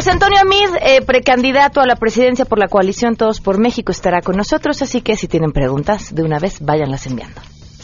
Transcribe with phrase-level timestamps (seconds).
[0.00, 4.22] José Antonio Amid, eh, precandidato a la presidencia por la coalición Todos por México, estará
[4.22, 7.38] con nosotros, así que si tienen preguntas, de una vez váyanlas enviando.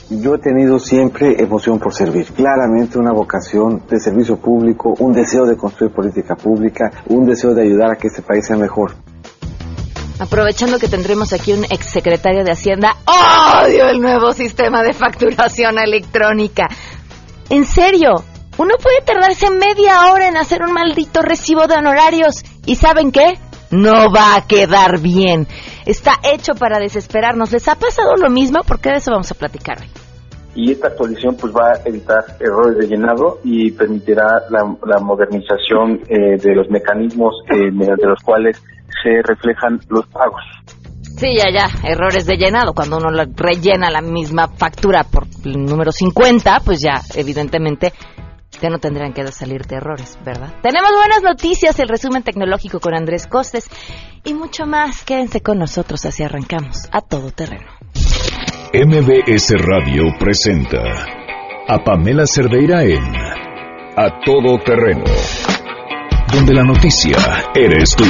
[0.09, 5.44] Yo he tenido siempre emoción por servir, claramente una vocación de servicio público, un deseo
[5.44, 8.94] de construir política pública, un deseo de ayudar a que este país sea mejor.
[10.19, 16.67] Aprovechando que tendremos aquí un exsecretario de Hacienda, odio el nuevo sistema de facturación electrónica.
[17.51, 18.25] En serio,
[18.59, 22.43] uno puede tardarse media hora en hacer un maldito recibo de honorarios.
[22.65, 23.35] ¿Y saben qué?
[23.71, 25.47] No va a quedar bien.
[25.85, 27.53] Está hecho para desesperarnos.
[27.53, 28.61] ¿Les ha pasado lo mismo?
[28.66, 29.89] Porque de eso vamos a platicar hoy.
[30.55, 36.38] Y esta actualización pues va a evitar errores de llenado y permitirá la, modernización eh,
[36.38, 38.63] de los mecanismos eh, mediante los cuales
[39.02, 40.41] se reflejan los pagos.
[41.19, 42.73] Sí, ya, ya, errores de llenado.
[42.73, 47.93] Cuando uno rellena la misma factura por el número 50, pues ya, evidentemente,
[48.60, 50.55] ya no tendrían que salirte errores, ¿verdad?
[50.62, 53.68] Tenemos buenas noticias, el resumen tecnológico con Andrés Costes
[54.24, 55.04] y mucho más.
[55.04, 57.66] Quédense con nosotros, así arrancamos a todo terreno.
[58.73, 60.82] MBS Radio presenta
[61.68, 63.02] a Pamela Cerdeira en
[63.96, 65.04] A Todo Terreno,
[66.32, 67.16] donde la noticia
[67.54, 68.04] eres tú.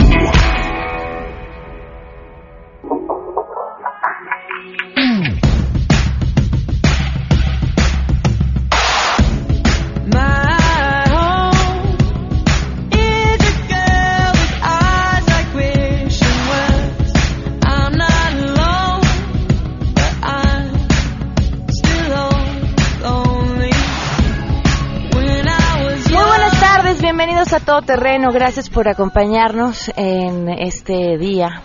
[27.82, 31.62] Terreno, gracias por acompañarnos en este día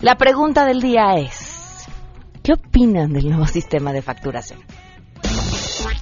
[0.00, 1.65] La pregunta del día es
[2.46, 4.60] ¿Qué opinan del nuevo sistema de facturación?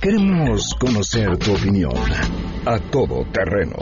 [0.03, 1.95] Queremos conocer tu opinión
[2.67, 3.79] a todo terreno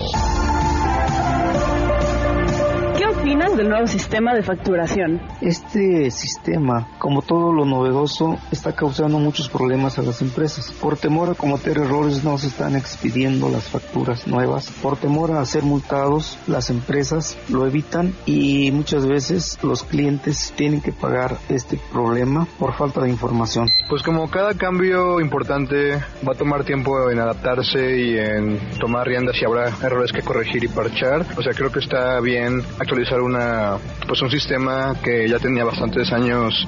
[3.22, 5.22] opinas del nuevo sistema de facturación?
[5.41, 10.72] Este sistema, como todo lo novedoso, está causando muchos problemas a las empresas.
[10.72, 14.72] Por temor a cometer errores no se están expidiendo las facturas nuevas.
[14.83, 20.81] Por temor a ser multados, las empresas lo evitan y muchas veces los clientes tienen
[20.81, 23.69] que pagar este problema por falta de información.
[23.89, 25.93] Pues como cada cambio importante
[26.27, 30.65] va a tomar tiempo en adaptarse y en tomar riendas y habrá errores que corregir
[30.65, 35.38] y parchar, o sea, creo que está bien actualizar una pues un sistema que ya
[35.38, 36.66] tenía bastantes años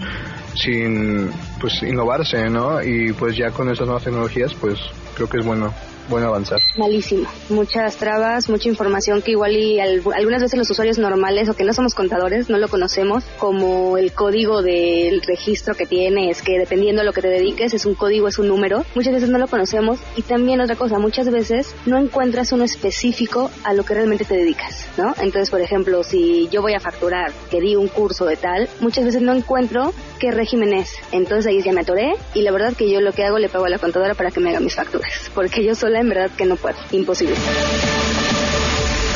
[0.54, 2.82] sin pues innovarse, ¿no?
[2.82, 4.78] Y pues ya con estas nuevas tecnologías pues
[5.14, 5.72] creo que es bueno
[6.08, 6.60] bueno avanzar.
[6.76, 7.28] Malísimo.
[7.48, 11.72] Muchas trabas, mucha información que igual y algunas veces los usuarios normales o que no
[11.72, 17.06] somos contadores no lo conocemos, como el código del registro que tienes, que dependiendo de
[17.06, 18.84] lo que te dediques es un código, es un número.
[18.94, 23.50] Muchas veces no lo conocemos y también otra cosa, muchas veces no encuentras uno específico
[23.64, 25.14] a lo que realmente te dedicas, ¿no?
[25.20, 29.04] Entonces, por ejemplo, si yo voy a facturar que di un curso de tal, muchas
[29.04, 30.92] veces no encuentro qué régimen es.
[31.12, 33.64] Entonces ahí ya me atoré y la verdad que yo lo que hago le pago
[33.64, 36.44] a la contadora para que me haga mis facturas, porque yo solo en verdad que
[36.44, 36.76] no puedo.
[36.92, 37.34] Imposible.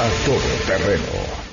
[0.01, 1.49] A todo terreno.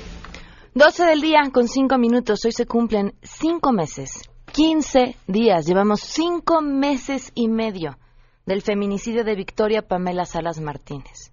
[0.74, 2.44] 12 del día con 5 minutos.
[2.44, 5.66] Hoy se cumplen 5 meses, 15 días.
[5.66, 7.98] Llevamos 5 meses y medio
[8.44, 11.32] del feminicidio de Victoria Pamela Salas Martínez.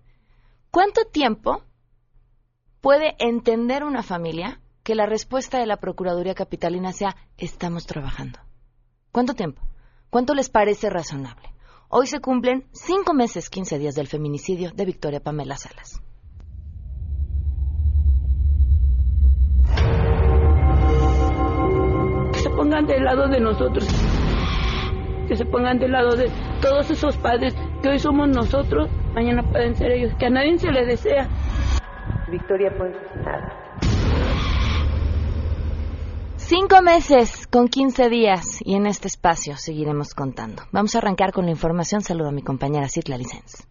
[0.71, 1.61] ¿Cuánto tiempo
[2.81, 8.39] puede entender una familia que la respuesta de la Procuraduría Capitalina sea estamos trabajando?
[9.11, 9.61] ¿Cuánto tiempo?
[10.09, 11.52] ¿Cuánto les parece razonable?
[11.95, 16.01] Hoy se cumplen cinco meses, quince días del feminicidio de Victoria Pamela Salas.
[22.33, 23.87] Que se pongan del lado de nosotros,
[25.27, 26.31] que se pongan del lado de
[26.63, 27.53] todos esos padres
[27.83, 31.29] que hoy somos nosotros, mañana pueden ser ellos, que a nadie se le desea.
[32.27, 32.89] Victoria fue
[33.23, 33.77] nada.
[36.37, 40.63] Cinco meses con quince días y en este espacio seguiremos contando.
[40.71, 42.01] Vamos a arrancar con la información.
[42.01, 43.67] Saludo a mi compañera Citla Licens.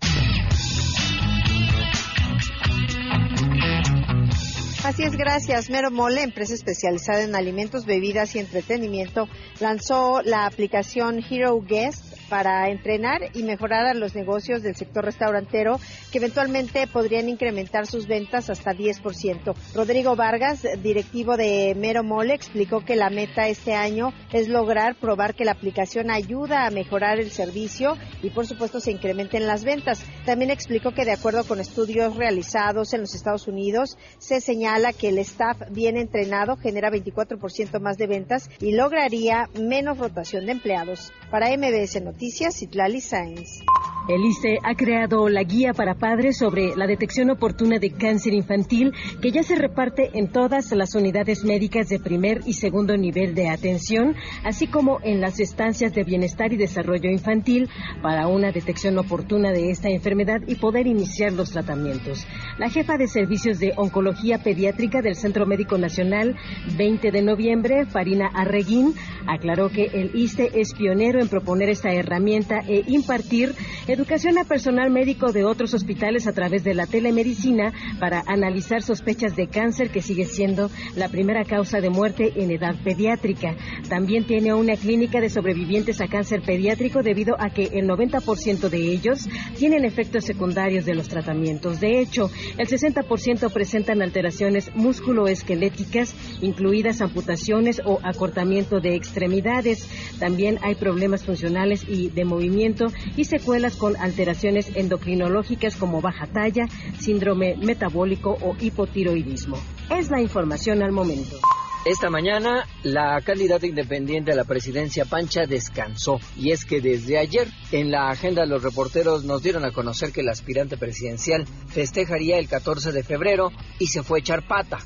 [4.84, 5.69] Así es, gracias.
[5.69, 9.26] Mero Mole, empresa especializada en alimentos, bebidas y entretenimiento,
[9.58, 15.81] lanzó la aplicación Hero Guest para entrenar y mejorar a los negocios del sector restaurantero
[16.12, 19.55] que eventualmente podrían incrementar sus ventas hasta 10%.
[19.75, 25.35] Rodrigo Vargas, directivo de Mero Mole, explicó que la meta este año es lograr probar
[25.35, 30.05] que la aplicación ayuda a mejorar el servicio y por supuesto se incrementen las ventas.
[30.26, 35.09] También explicó que de acuerdo con estudios realizados en los Estados Unidos, se señala que
[35.09, 41.11] el staff bien entrenado genera 24% más de ventas y lograría menos rotación de empleados.
[41.31, 43.62] Para MBS Noticias, Citlali Sáenz.
[44.08, 48.93] El ICE ha creado la guía para padres sobre la detección oportuna de cáncer infantil
[49.20, 53.49] que ya se reparte en todas las unidades médicas de primer y segundo nivel de
[53.49, 57.70] atención, así como en las estancias de bienestar y desarrollo infantil
[58.02, 62.26] para una detección oportuna de esta enfermedad y poder iniciar los tratamientos.
[62.58, 66.37] La jefa de servicios de oncología pediátrica del Centro Médico Nacional,
[66.76, 68.94] 20 de noviembre, Farina Arreguín,
[69.28, 73.54] aclaró que el ICE es pionero en proponer esta herramienta e impartir
[73.92, 79.36] educación a personal médico de otros hospitales a través de la telemedicina para analizar sospechas
[79.36, 83.54] de cáncer que sigue siendo la primera causa de muerte en edad pediátrica.
[83.88, 88.78] También tiene una clínica de sobrevivientes a cáncer pediátrico debido a que el 90% de
[88.78, 89.28] ellos
[89.58, 91.80] tienen efectos secundarios de los tratamientos.
[91.80, 99.86] De hecho, el 60% presentan alteraciones musculoesqueléticas, incluidas amputaciones o acortamiento de extremidades.
[100.18, 102.86] También hay problemas funcionales y de movimiento
[103.16, 106.69] y secuelas con alteraciones endocrinológicas como baja talla,
[107.00, 109.58] síndrome metabólico o hipotiroidismo.
[109.90, 111.37] Es la información al momento.
[111.84, 117.49] Esta mañana la candidata independiente a la presidencia Pancha descansó y es que desde ayer
[117.73, 122.49] en la agenda los reporteros nos dieron a conocer que el aspirante presidencial festejaría el
[122.49, 123.50] 14 de febrero
[123.81, 124.78] y se fue a echar pata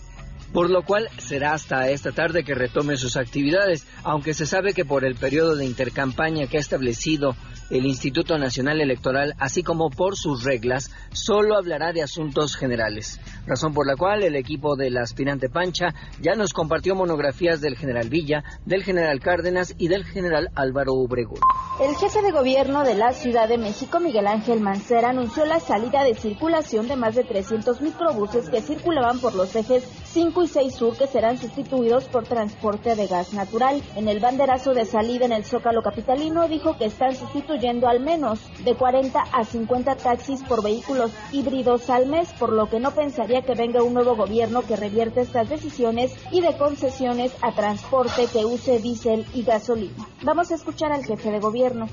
[0.56, 4.86] por lo cual será hasta esta tarde que retome sus actividades, aunque se sabe que
[4.86, 7.36] por el periodo de intercampaña que ha establecido
[7.68, 13.74] el Instituto Nacional Electoral, así como por sus reglas, solo hablará de asuntos generales, razón
[13.74, 15.92] por la cual el equipo del aspirante Pancha
[16.22, 21.40] ya nos compartió monografías del general Villa, del general Cárdenas y del general Álvaro Obregón.
[21.78, 26.04] El jefe de gobierno de la Ciudad de México, Miguel Ángel Mancera, anunció la salida
[26.04, 30.74] de circulación de más de 300 microbuses que circulaban por los ejes 5 y 6
[30.74, 33.82] Sur que serán sustituidos por transporte de gas natural.
[33.94, 38.40] En el banderazo de salida en el Zócalo Capitalino dijo que están sustituyendo al menos
[38.64, 43.42] de 40 a 50 taxis por vehículos híbridos al mes, por lo que no pensaría
[43.42, 48.46] que venga un nuevo gobierno que revierte estas decisiones y de concesiones a transporte que
[48.46, 50.08] use diésel y gasolina.
[50.22, 51.40] Vamos a escuchar al jefe de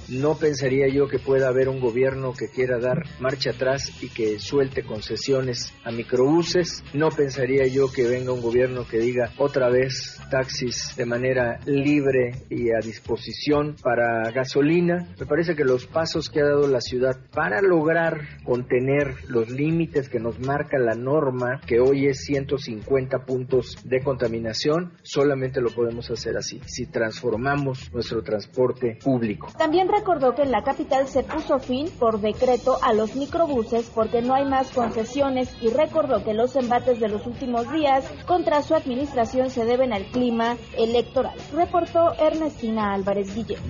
[0.09, 4.39] No pensaría yo que pueda haber un gobierno que quiera dar marcha atrás y que
[4.39, 6.83] suelte concesiones a microbuses.
[6.93, 12.35] No pensaría yo que venga un gobierno que diga otra vez taxis de manera libre
[12.49, 15.07] y a disposición para gasolina.
[15.19, 20.09] Me parece que los pasos que ha dado la ciudad para lograr contener los límites
[20.09, 26.09] que nos marca la norma, que hoy es 150 puntos de contaminación, solamente lo podemos
[26.11, 29.47] hacer así, si transformamos nuestro transporte público.
[29.63, 34.21] También recordó que en la capital se puso fin por decreto a los microbuses porque
[34.21, 38.75] no hay más concesiones y recordó que los embates de los últimos días contra su
[38.75, 41.37] administración se deben al clima electoral.
[41.53, 43.61] Reportó Ernestina Álvarez Guillén.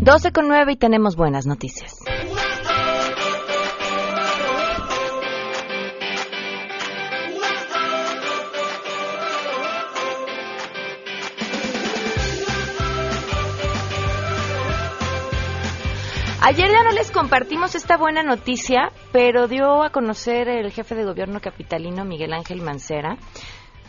[0.00, 1.96] Doce con nueve y tenemos buenas noticias.
[16.46, 21.06] Ayer ya no les compartimos esta buena noticia, pero dio a conocer el jefe de
[21.06, 23.16] gobierno capitalino Miguel Ángel Mancera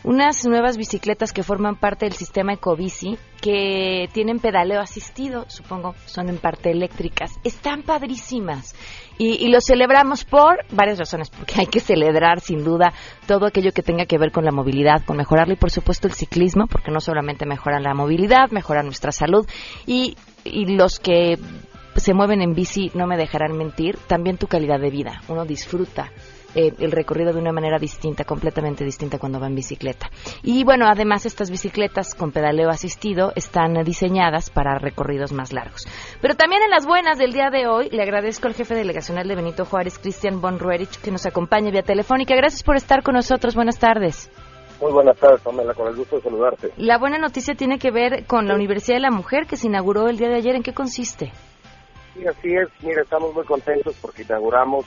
[0.05, 6.29] unas nuevas bicicletas que forman parte del sistema Ecobici que tienen pedaleo asistido, supongo son
[6.29, 7.31] en parte eléctricas.
[7.43, 8.75] Están padrísimas
[9.17, 12.93] y, y lo celebramos por varias razones, porque hay que celebrar sin duda
[13.25, 16.13] todo aquello que tenga que ver con la movilidad, con mejorarla y por supuesto el
[16.13, 19.47] ciclismo, porque no solamente mejoran la movilidad, mejoran nuestra salud
[19.87, 21.39] y, y los que
[21.95, 25.21] se mueven en bici, no me dejarán mentir, también tu calidad de vida.
[25.27, 26.11] Uno disfruta
[26.55, 30.09] eh, el recorrido de una manera distinta, completamente distinta cuando va en bicicleta.
[30.41, 35.85] Y bueno, además estas bicicletas con pedaleo asistido están diseñadas para recorridos más largos.
[36.21, 39.35] Pero también en las buenas del día de hoy, le agradezco al jefe delegacional de
[39.35, 42.35] Benito Juárez, Cristian von Ruerich, que nos acompaña vía telefónica.
[42.35, 43.53] Gracias por estar con nosotros.
[43.53, 44.31] Buenas tardes.
[44.81, 46.71] Muy buenas tardes, Pamela, con el gusto de saludarte.
[46.77, 50.07] La buena noticia tiene que ver con la Universidad de la Mujer que se inauguró
[50.07, 50.55] el día de ayer.
[50.55, 51.31] ¿En qué consiste?
[52.15, 52.69] Sí, así es.
[52.81, 54.85] Mira, estamos muy contentos porque inauguramos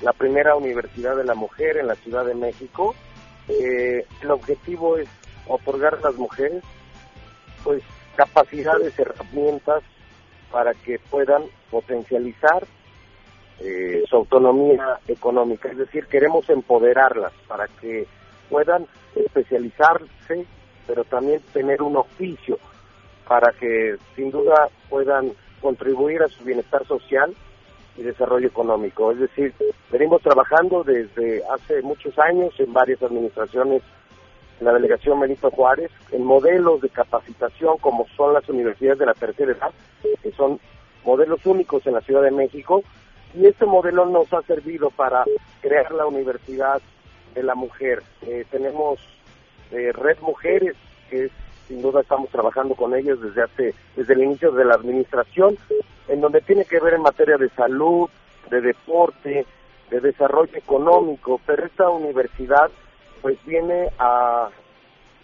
[0.00, 2.94] la primera Universidad de la Mujer en la Ciudad de México.
[3.48, 5.08] Eh, el objetivo es
[5.46, 6.62] otorgar a las mujeres
[7.62, 7.82] pues
[8.16, 9.82] capacidades, herramientas
[10.50, 12.66] para que puedan potencializar
[13.60, 15.70] eh, su autonomía económica.
[15.70, 18.06] Es decir, queremos empoderarlas para que
[18.48, 20.46] puedan especializarse,
[20.86, 22.58] pero también tener un oficio
[23.28, 27.34] para que sin duda puedan contribuir a su bienestar social
[27.96, 29.12] y desarrollo económico.
[29.12, 29.54] Es decir,
[29.90, 33.82] venimos trabajando desde hace muchos años en varias administraciones
[34.60, 39.14] en la delegación Benito Juárez en modelos de capacitación como son las universidades de la
[39.14, 39.72] tercera edad,
[40.22, 40.60] que son
[41.04, 42.82] modelos únicos en la Ciudad de México,
[43.34, 45.24] y este modelo nos ha servido para
[45.60, 46.80] crear la Universidad
[47.34, 48.02] de la Mujer.
[48.22, 49.00] Eh, tenemos
[49.70, 50.76] eh, Red Mujeres,
[51.10, 51.30] que
[51.72, 55.56] sin duda estamos trabajando con ellos desde hace desde el inicio de la administración,
[56.06, 58.10] en donde tiene que ver en materia de salud,
[58.50, 59.46] de deporte,
[59.88, 62.70] de desarrollo económico, pero esta universidad
[63.22, 64.50] pues viene a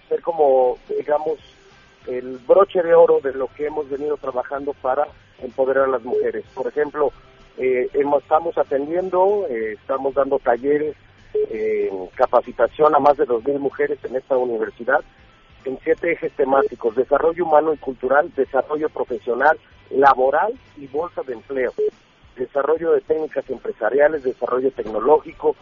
[0.09, 1.39] ser como, digamos,
[2.07, 5.07] el broche de oro de lo que hemos venido trabajando para
[5.43, 6.47] empoderar a las mujeres.
[6.55, 7.13] Por ejemplo,
[7.59, 10.97] eh, estamos atendiendo, eh, estamos dando talleres,
[11.51, 15.05] en capacitación a más de 2.000 mujeres en esta universidad
[15.65, 19.59] en siete ejes temáticos, desarrollo humano y cultural, desarrollo profesional,
[19.91, 21.73] laboral y bolsa de empleo,
[22.37, 25.57] desarrollo de técnicas empresariales, desarrollo tecnológico,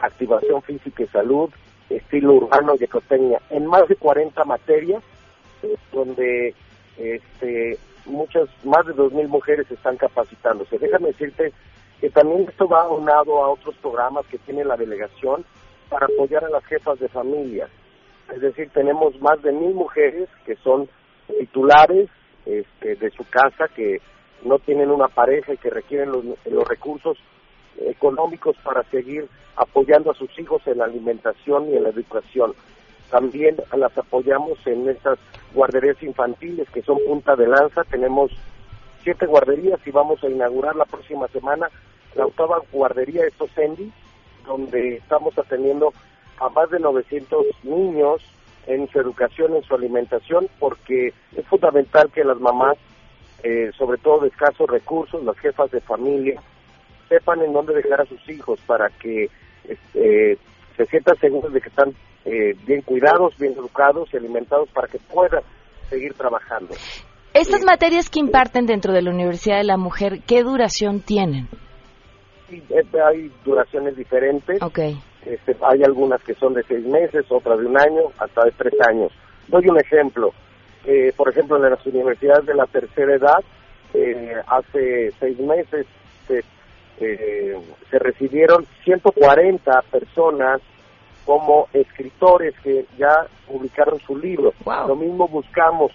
[0.00, 1.50] activación física y salud,
[1.88, 5.02] estilo urbano y ecotecnia, en más de 40 materias,
[5.62, 6.54] eh, donde
[6.98, 10.78] este, muchas, más de 2.000 mujeres están capacitándose.
[10.78, 11.52] Déjame decirte
[12.00, 15.44] que también esto va aunado a otros programas que tiene la delegación
[15.88, 17.68] para apoyar a las jefas de familia.
[18.34, 20.88] Es decir, tenemos más de mil mujeres que son
[21.38, 22.08] titulares
[22.46, 24.00] este, de su casa, que
[24.44, 27.18] no tienen una pareja y que requieren los, los recursos
[27.80, 32.54] económicos para seguir apoyando a sus hijos en la alimentación y en la educación.
[33.10, 35.18] También las apoyamos en estas
[35.52, 37.82] guarderías infantiles que son punta de lanza.
[37.84, 38.30] Tenemos
[39.02, 41.68] siete guarderías y vamos a inaugurar la próxima semana
[42.14, 43.92] la octava guardería de Sendy,
[44.46, 45.92] donde estamos atendiendo
[46.40, 48.22] a más de 900 niños
[48.66, 52.76] en su educación, en su alimentación, porque es fundamental que las mamás,
[53.42, 56.40] eh, sobre todo de escasos recursos, las jefas de familia,
[57.08, 59.28] sepan en dónde dejar a sus hijos para que
[59.64, 60.38] este,
[60.76, 61.90] se sientan seguros de que están
[62.24, 65.42] eh, bien cuidados, bien educados y alimentados para que puedan
[65.88, 66.74] seguir trabajando.
[67.34, 71.48] Estas materias que imparten dentro de la Universidad de la Mujer, ¿qué duración tienen?
[72.48, 74.60] Sí, este, hay duraciones diferentes.
[74.62, 75.00] Okay.
[75.24, 78.74] Este, hay algunas que son de seis meses, otras de un año, hasta de tres
[78.88, 79.12] años.
[79.48, 80.32] Doy un ejemplo.
[80.86, 83.44] Eh, por ejemplo, en las universidades de la tercera edad,
[83.92, 85.86] eh, hace seis meses
[86.26, 86.42] se
[87.00, 87.58] eh,
[87.90, 90.60] se recibieron 140 personas
[91.24, 94.52] como escritores que ya publicaron su libro.
[94.86, 95.92] Lo mismo buscamos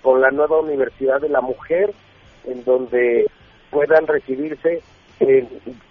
[0.00, 1.92] con la nueva Universidad de la Mujer,
[2.46, 3.26] en donde
[3.70, 4.80] puedan recibirse
[5.20, 5.48] en,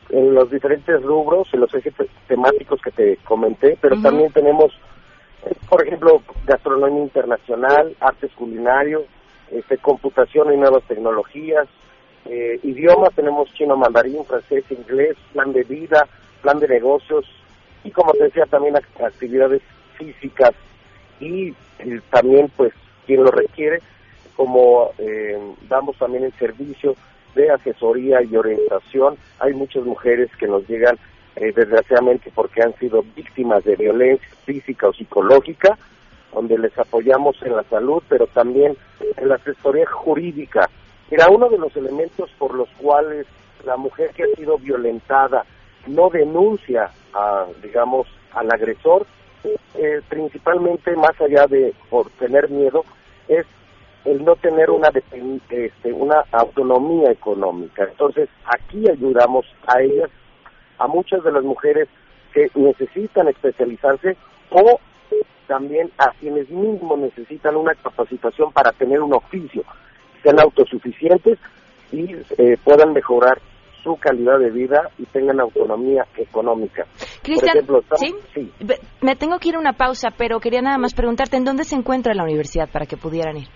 [0.10, 1.94] los diferentes rubros, en los ejes
[2.28, 4.72] temáticos que te comenté, pero también tenemos,
[5.68, 9.04] por ejemplo, gastronomía internacional, artes culinarios,
[9.52, 11.68] este, computación y nuevas tecnologías,
[12.26, 16.08] eh, idiomas tenemos chino, mandarín, francés, inglés, plan de vida,
[16.42, 17.26] plan de negocios
[17.84, 19.62] y como te decía también actividades
[19.98, 20.52] físicas.
[21.20, 21.54] Y,
[22.10, 22.74] también pues
[23.06, 23.80] quien lo requiere
[24.36, 25.38] como eh,
[25.70, 26.96] damos también el servicio
[27.36, 29.18] de asesoría y orientación.
[29.40, 30.98] Hay muchas mujeres que nos llegan
[31.36, 35.78] eh, desgraciadamente porque han sido víctimas de violencia física o psicológica
[36.34, 38.76] donde les apoyamos en la salud pero también
[39.18, 40.70] en la asesoría jurídica.
[41.10, 43.26] Mira, uno de los elementos por los cuales
[43.66, 45.46] la mujer que ha sido violentada
[45.88, 49.06] no denuncia, a, digamos, al agresor,
[49.76, 52.84] eh, principalmente más allá de por tener miedo,
[53.28, 53.46] es
[54.06, 57.84] el no tener una este, una autonomía económica.
[57.84, 60.10] Entonces, aquí ayudamos a ellas,
[60.78, 61.88] a muchas de las mujeres
[62.34, 64.18] que necesitan especializarse
[64.52, 64.80] o
[65.48, 69.64] también a quienes mismos necesitan una capacitación para tener un oficio
[70.26, 71.38] sean autosuficientes
[71.92, 73.40] y eh, puedan mejorar
[73.84, 76.86] su calidad de vida y tengan autonomía económica.
[77.22, 77.64] Cristian,
[78.34, 78.52] ¿sí?
[79.02, 81.76] me tengo que ir a una pausa, pero quería nada más preguntarte, ¿en dónde se
[81.76, 83.48] encuentra la universidad para que pudieran ir?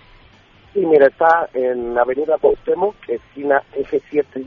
[0.73, 4.45] Sí, mira, está en la avenida Cuauhtémoc, esquina Eje 7,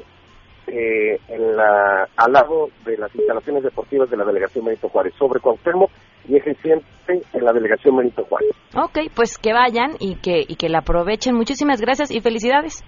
[0.69, 5.41] eh, en la, al lado de las instalaciones deportivas de la Delegación Benito Juárez, sobre
[5.41, 5.91] Cuauhtémoc
[6.29, 8.51] y Eje 7 en la Delegación Benito Juárez.
[8.77, 11.35] Ok, pues que vayan y que, y que la aprovechen.
[11.35, 12.85] Muchísimas gracias y felicidades.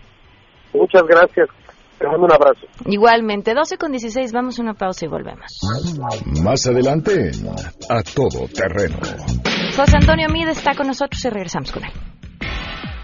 [0.72, 1.48] Muchas gracias.
[1.98, 2.66] Te mando un abrazo.
[2.86, 5.60] Igualmente, 12 con 16, vamos a una pausa y volvemos.
[6.42, 7.30] Más adelante,
[7.88, 8.96] a todo terreno.
[9.76, 11.92] José Antonio Mide está con nosotros y regresamos con él.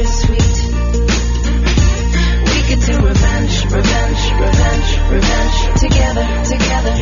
[0.00, 0.80] Revenge is sweet.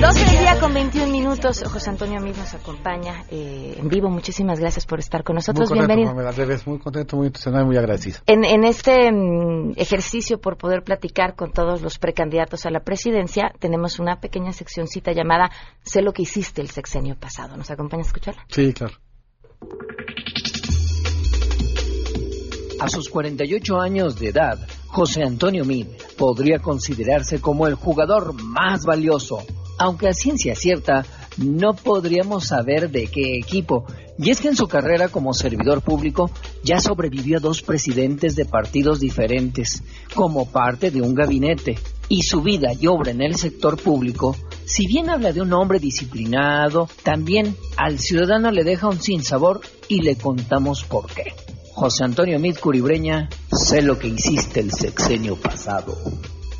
[0.00, 1.62] 12 del día con 21 minutos.
[1.70, 4.08] José Antonio mismo nos acompaña eh, en vivo.
[4.08, 5.70] Muchísimas gracias por estar con nosotros.
[5.70, 6.14] Muy Bienvenido.
[6.66, 8.18] muy contento, muy entusiasmado y muy agradecido.
[8.26, 13.52] En, en este mm, ejercicio por poder platicar con todos los precandidatos a la presidencia,
[13.58, 15.50] tenemos una pequeña seccioncita llamada
[15.82, 17.56] Sé lo que hiciste el sexenio pasado.
[17.56, 18.44] ¿Nos acompaña a escucharla?
[18.48, 18.94] Sí, claro.
[22.80, 28.84] A sus 48 años de edad, José Antonio Mid podría considerarse como el jugador más
[28.84, 29.44] valioso,
[29.78, 31.04] aunque a ciencia cierta
[31.38, 33.84] no podríamos saber de qué equipo.
[34.16, 36.30] Y es que en su carrera como servidor público
[36.62, 39.82] ya sobrevivió a dos presidentes de partidos diferentes
[40.14, 41.78] como parte de un gabinete.
[42.08, 45.78] Y su vida y obra en el sector público, si bien habla de un hombre
[45.80, 51.34] disciplinado, también al ciudadano le deja un sinsabor y le contamos por qué.
[51.78, 55.96] José Antonio Mid Curibreña, sé lo que hiciste el sexenio pasado.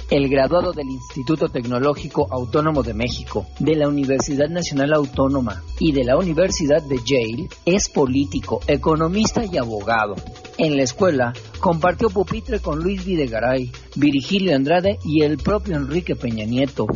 [0.08, 6.04] El graduado del Instituto Tecnológico Autónomo de México, de la Universidad Nacional Autónoma y de
[6.04, 10.14] la Universidad de Yale, es político, economista y abogado.
[10.56, 16.44] En la escuela compartió pupitre con Luis Videgaray, Virgilio Andrade y el propio Enrique Peña
[16.44, 16.86] Nieto.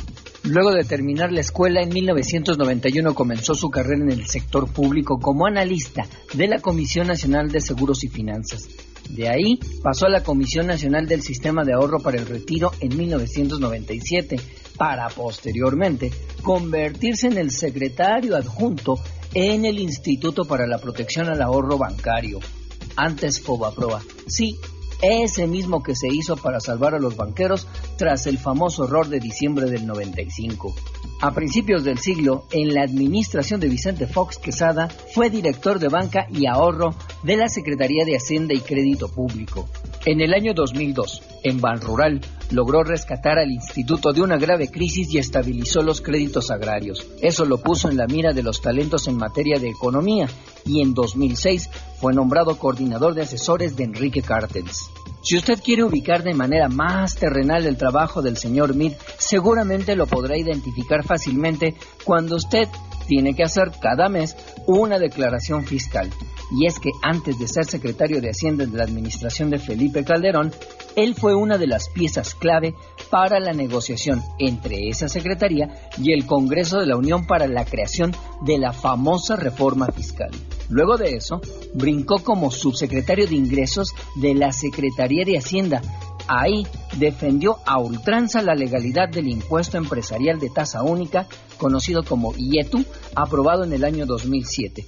[0.45, 5.47] Luego de terminar la escuela en 1991 comenzó su carrera en el sector público como
[5.47, 8.69] analista de la Comisión Nacional de Seguros y Finanzas.
[9.09, 12.97] De ahí pasó a la Comisión Nacional del Sistema de Ahorro para el Retiro en
[12.97, 14.41] 1997,
[14.77, 16.11] para posteriormente
[16.43, 18.99] convertirse en el secretario adjunto
[19.35, 22.41] en el Instituto para la Protección al Ahorro Bancario,
[22.97, 24.03] antes FOBAPROA.
[24.27, 24.57] Sí,
[25.03, 29.21] ese mismo que se hizo para salvar a los banqueros tras el famoso error de
[29.21, 30.75] diciembre del 95.
[31.21, 36.27] A principios del siglo, en la administración de Vicente Fox Quesada, fue director de banca
[36.31, 39.69] y ahorro de la Secretaría de Hacienda y Crédito Público.
[40.05, 42.21] En el año 2002, en Banrural,
[42.53, 47.07] logró rescatar al instituto de una grave crisis y estabilizó los créditos agrarios.
[47.21, 50.29] Eso lo puso en la mira de los talentos en materia de economía
[50.65, 54.91] y en 2006 fue nombrado coordinador de asesores de Enrique Cartens.
[55.23, 60.07] Si usted quiere ubicar de manera más terrenal el trabajo del señor Mid, seguramente lo
[60.07, 62.69] podrá identificar fácilmente cuando usted
[63.07, 64.37] tiene que hacer cada mes
[64.67, 66.11] una declaración fiscal.
[66.55, 70.53] Y es que antes de ser secretario de Hacienda de la administración de Felipe Calderón,
[70.97, 72.75] él fue una de las piezas clave
[73.11, 78.15] para la negociación entre esa secretaría y el Congreso de la Unión para la creación
[78.43, 80.31] de la famosa reforma fiscal.
[80.69, 81.41] Luego de eso,
[81.75, 85.81] brincó como subsecretario de Ingresos de la Secretaría de Hacienda.
[86.29, 86.67] Ahí
[86.99, 91.27] defendió a ultranza la legalidad del impuesto empresarial de tasa única,
[91.59, 92.85] conocido como IETU,
[93.15, 94.87] aprobado en el año 2007,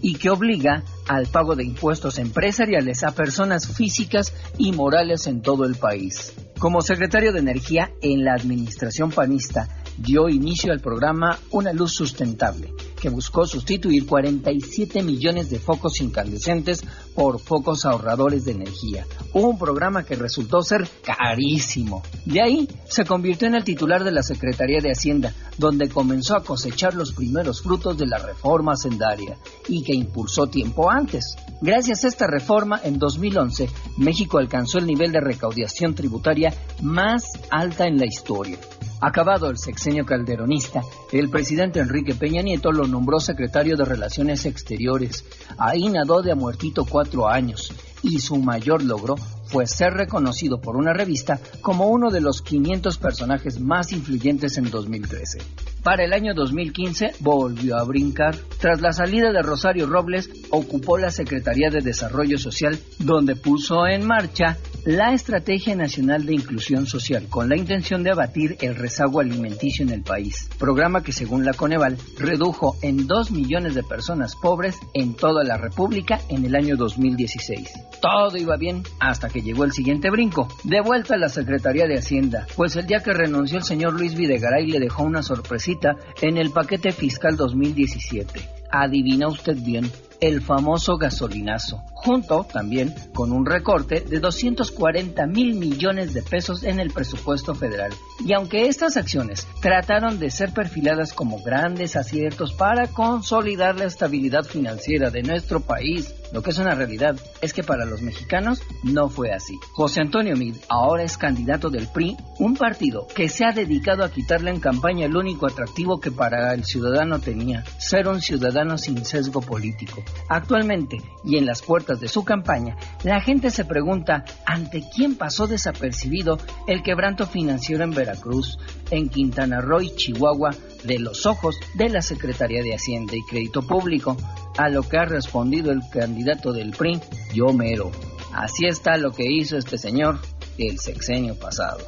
[0.00, 5.64] y que obliga al pago de impuestos empresariales a personas físicas y morales en todo
[5.64, 6.32] el país.
[6.58, 12.72] Como secretario de Energía en la administración panista, dio inicio al programa Una Luz Sustentable,
[13.00, 16.82] que buscó sustituir 47 millones de focos incandescentes
[17.14, 19.06] por focos ahorradores de energía.
[19.32, 22.02] Un programa que resultó ser carísimo.
[22.24, 26.42] De ahí se convirtió en el titular de la Secretaría de Hacienda, donde comenzó a
[26.42, 29.38] cosechar los primeros frutos de la reforma sendaria
[29.68, 31.36] y que impulsó tiempo antes.
[31.60, 37.86] Gracias a esta reforma, en 2011, México alcanzó el nivel de recaudación tributaria más alta
[37.86, 38.58] en la historia.
[39.00, 40.80] Acabado el sexenio calderonista,
[41.12, 45.24] el presidente Enrique Peña Nieto lo nombró secretario de Relaciones Exteriores.
[45.58, 47.72] Ahí nadó de a muertito cuatro años
[48.06, 49.16] y su mayor logro
[49.46, 54.70] fue ser reconocido por una revista como uno de los 500 personajes más influyentes en
[54.70, 55.38] 2013.
[55.82, 58.36] Para el año 2015 volvió a brincar.
[58.58, 64.04] Tras la salida de Rosario Robles, ocupó la Secretaría de Desarrollo Social, donde puso en
[64.04, 69.84] marcha la Estrategia Nacional de Inclusión Social, con la intención de abatir el rezago alimenticio
[69.84, 70.48] en el país.
[70.58, 75.56] Programa que, según la Coneval, redujo en 2 millones de personas pobres en toda la
[75.56, 77.70] República en el año 2016.
[78.00, 80.48] Todo iba bien hasta que llegó el siguiente brinco.
[80.64, 84.14] De vuelta a la Secretaría de Hacienda, pues el día que renunció el señor Luis
[84.14, 88.48] Videgaray le dejó una sorpresita en el paquete fiscal 2017.
[88.70, 96.14] Adivina usted bien, el famoso gasolinazo, junto también con un recorte de 240 mil millones
[96.14, 97.92] de pesos en el presupuesto federal.
[98.24, 104.44] Y aunque estas acciones trataron de ser perfiladas como grandes aciertos para consolidar la estabilidad
[104.44, 109.08] financiera de nuestro país, lo que es una realidad es que para los mexicanos no
[109.08, 109.58] fue así.
[109.72, 114.10] José Antonio Mid ahora es candidato del PRI, un partido que se ha dedicado a
[114.10, 119.04] quitarle en campaña el único atractivo que para el ciudadano tenía, ser un ciudadano sin
[119.04, 120.04] sesgo político.
[120.28, 125.46] Actualmente, y en las puertas de su campaña, la gente se pregunta ante quién pasó
[125.46, 128.58] desapercibido el quebranto financiero en Veracruz,
[128.90, 130.50] en Quintana Roo y Chihuahua,
[130.84, 134.16] de los ojos de la Secretaría de Hacienda y Crédito Público,
[134.56, 137.00] a lo que ha respondido el candidato del PRI,
[137.34, 137.90] yo mero.
[138.32, 140.20] Así está lo que hizo este señor
[140.58, 141.78] el sexenio pasado.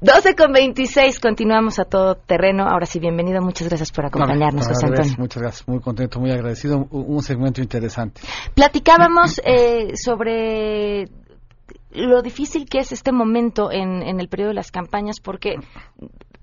[0.00, 2.64] 12 con 26, continuamos a todo terreno.
[2.68, 5.14] Ahora sí, bienvenido, muchas gracias por acompañarnos, No, José Antonio.
[5.18, 6.78] Muchas gracias, muy contento, muy agradecido.
[6.78, 8.20] Un, un segmento interesante.
[8.54, 11.08] Platicábamos eh, sobre
[11.90, 15.56] lo difícil que es este momento en, en el periodo de las campañas porque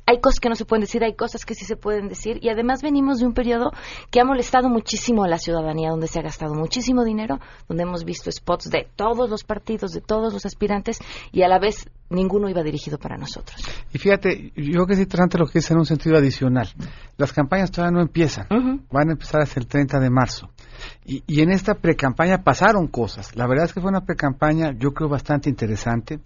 [0.06, 2.50] hay cosas que no se pueden decir, hay cosas que sí se pueden decir y
[2.50, 3.72] además venimos de un periodo
[4.12, 8.06] que ha molestado muchísimo a la ciudadanía, donde se ha gastado muchísimo dinero, donde hemos
[8.06, 11.00] visto spots de todos los partidos, de todos los aspirantes
[11.32, 13.60] y a la vez ninguno iba dirigido para nosotros.
[13.94, 16.70] Y fíjate, yo creo que es interesante lo que dice en un sentido adicional.
[17.18, 18.48] Las campañas todavía no empiezan,
[18.92, 20.50] van a empezar hasta el 30 de marzo.
[21.06, 23.36] Y, y en esta precampaña pasaron cosas.
[23.36, 26.20] La verdad es que fue una precampaña, yo creo, bastante interesante,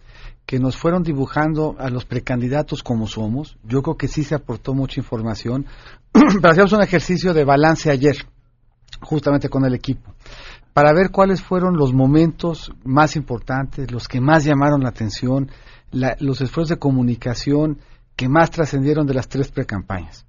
[0.45, 3.57] que nos fueron dibujando a los precandidatos como somos.
[3.63, 5.65] Yo creo que sí se aportó mucha información.
[6.11, 8.15] Pero hacíamos un ejercicio de balance ayer,
[9.01, 10.13] justamente con el equipo,
[10.73, 15.51] para ver cuáles fueron los momentos más importantes, los que más llamaron la atención,
[15.91, 17.79] la- los esfuerzos de comunicación
[18.19, 20.25] que más trascendieron de las tres precampañas.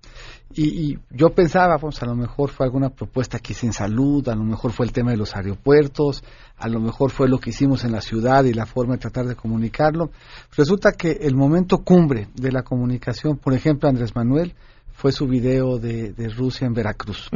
[0.54, 4.28] Y, y yo pensaba, pues a lo mejor fue alguna propuesta que hice en salud,
[4.28, 6.22] a lo mejor fue el tema de los aeropuertos,
[6.56, 9.26] a lo mejor fue lo que hicimos en la ciudad y la forma de tratar
[9.26, 10.12] de comunicarlo.
[10.56, 14.54] Resulta que el momento cumbre de la comunicación, por ejemplo, Andrés Manuel,
[14.92, 17.28] fue su video de, de Rusia en Veracruz.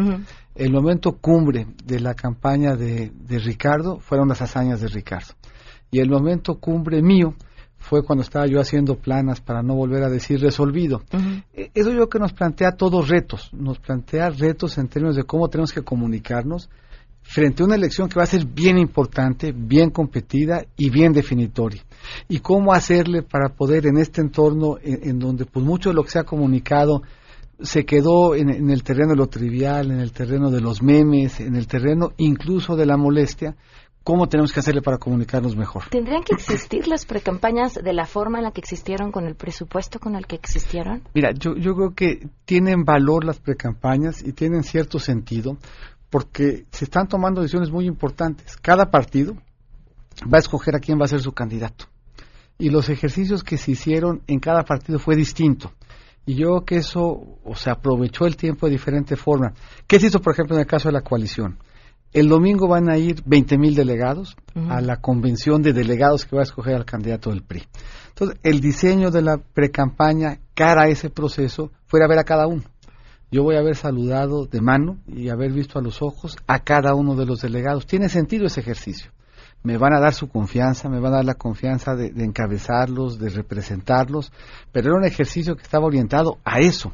[0.54, 5.34] El momento cumbre de la campaña de, de Ricardo fueron las hazañas de Ricardo.
[5.90, 7.34] Y el momento cumbre mío
[7.84, 11.02] fue cuando estaba yo haciendo planas para no volver a decir resolvido.
[11.52, 15.24] Eh, Eso yo creo que nos plantea todos retos, nos plantea retos en términos de
[15.24, 16.70] cómo tenemos que comunicarnos
[17.22, 21.82] frente a una elección que va a ser bien importante, bien competida y bien definitoria.
[22.28, 26.04] Y cómo hacerle para poder en este entorno en, en donde pues mucho de lo
[26.04, 27.02] que se ha comunicado
[27.60, 31.38] se quedó en, en el terreno de lo trivial, en el terreno de los memes,
[31.40, 33.56] en el terreno incluso de la molestia,
[34.04, 35.84] cómo tenemos que hacerle para comunicarnos mejor.
[35.88, 39.98] ¿Tendrían que existir las precampañas de la forma en la que existieron, con el presupuesto
[39.98, 41.02] con el que existieron?
[41.14, 45.56] Mira, yo, yo creo que tienen valor las precampañas y tienen cierto sentido
[46.10, 48.56] porque se están tomando decisiones muy importantes.
[48.58, 49.34] Cada partido
[50.22, 51.86] va a escoger a quién va a ser su candidato.
[52.58, 55.72] Y los ejercicios que se hicieron en cada partido fue distinto.
[56.26, 57.00] Y yo creo que eso,
[57.42, 59.54] o se aprovechó el tiempo de diferente forma.
[59.86, 61.58] ¿Qué se hizo, por ejemplo, en el caso de la coalición?
[62.14, 64.36] El domingo van a ir 20 mil delegados
[64.68, 67.64] a la convención de delegados que va a escoger al candidato del PRI.
[68.10, 72.24] Entonces, el diseño de la precampaña cara a ese proceso fue ir a ver a
[72.24, 72.62] cada uno.
[73.32, 76.94] Yo voy a haber saludado de mano y haber visto a los ojos a cada
[76.94, 77.84] uno de los delegados.
[77.84, 79.10] Tiene sentido ese ejercicio.
[79.64, 83.18] Me van a dar su confianza, me van a dar la confianza de, de encabezarlos,
[83.18, 84.30] de representarlos,
[84.70, 86.92] pero era un ejercicio que estaba orientado a eso.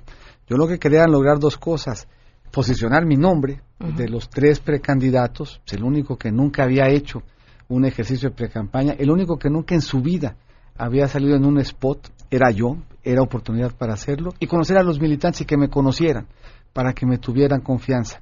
[0.48, 2.08] Yo lo que quería era lograr dos cosas.
[2.50, 7.22] Posicionar mi nombre de los tres precandidatos, el único que nunca había hecho
[7.68, 10.36] un ejercicio de precampaña, el único que nunca en su vida
[10.76, 15.00] había salido en un spot, era yo, era oportunidad para hacerlo, y conocer a los
[15.00, 16.26] militantes y que me conocieran,
[16.72, 18.20] para que me tuvieran confianza.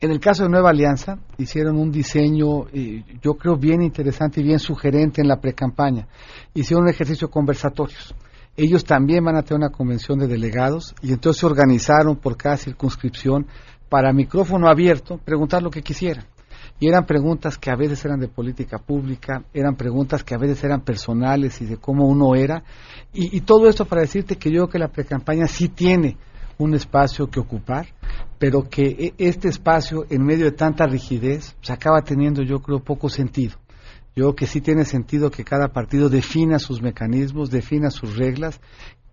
[0.00, 4.44] En el caso de Nueva Alianza, hicieron un diseño, eh, yo creo, bien interesante y
[4.44, 6.06] bien sugerente en la precampaña.
[6.54, 8.14] Hicieron un ejercicio conversatorios.
[8.60, 12.56] Ellos también van a tener una convención de delegados y entonces se organizaron por cada
[12.56, 13.46] circunscripción
[13.88, 16.24] para micrófono abierto preguntar lo que quisieran.
[16.80, 20.64] Y eran preguntas que a veces eran de política pública, eran preguntas que a veces
[20.64, 22.64] eran personales y de cómo uno era.
[23.12, 26.16] Y, todo esto para decirte que yo creo que la precampaña sí tiene
[26.58, 27.86] un espacio que ocupar,
[28.40, 32.80] pero que e- este espacio, en medio de tanta rigidez, se acaba teniendo, yo creo,
[32.80, 33.56] poco sentido.
[34.18, 38.60] Yo creo que sí tiene sentido que cada partido defina sus mecanismos, defina sus reglas,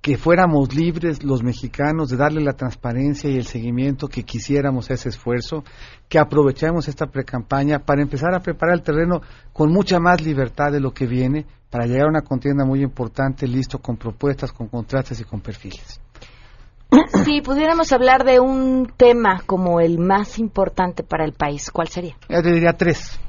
[0.02, 4.96] que fuéramos libres los mexicanos de darle la transparencia y el seguimiento que quisiéramos a
[4.96, 5.64] ese esfuerzo,
[6.10, 9.22] que aprovechemos esta precampaña para empezar a preparar el terreno
[9.54, 13.48] con mucha más libertad de lo que viene, para llegar a una contienda muy importante,
[13.48, 16.02] listo, con propuestas, con contrastes y con perfiles.
[17.26, 22.16] Si pudiéramos hablar de un tema como el más importante para el país, ¿cuál sería?
[22.28, 23.20] Yo te diría tres.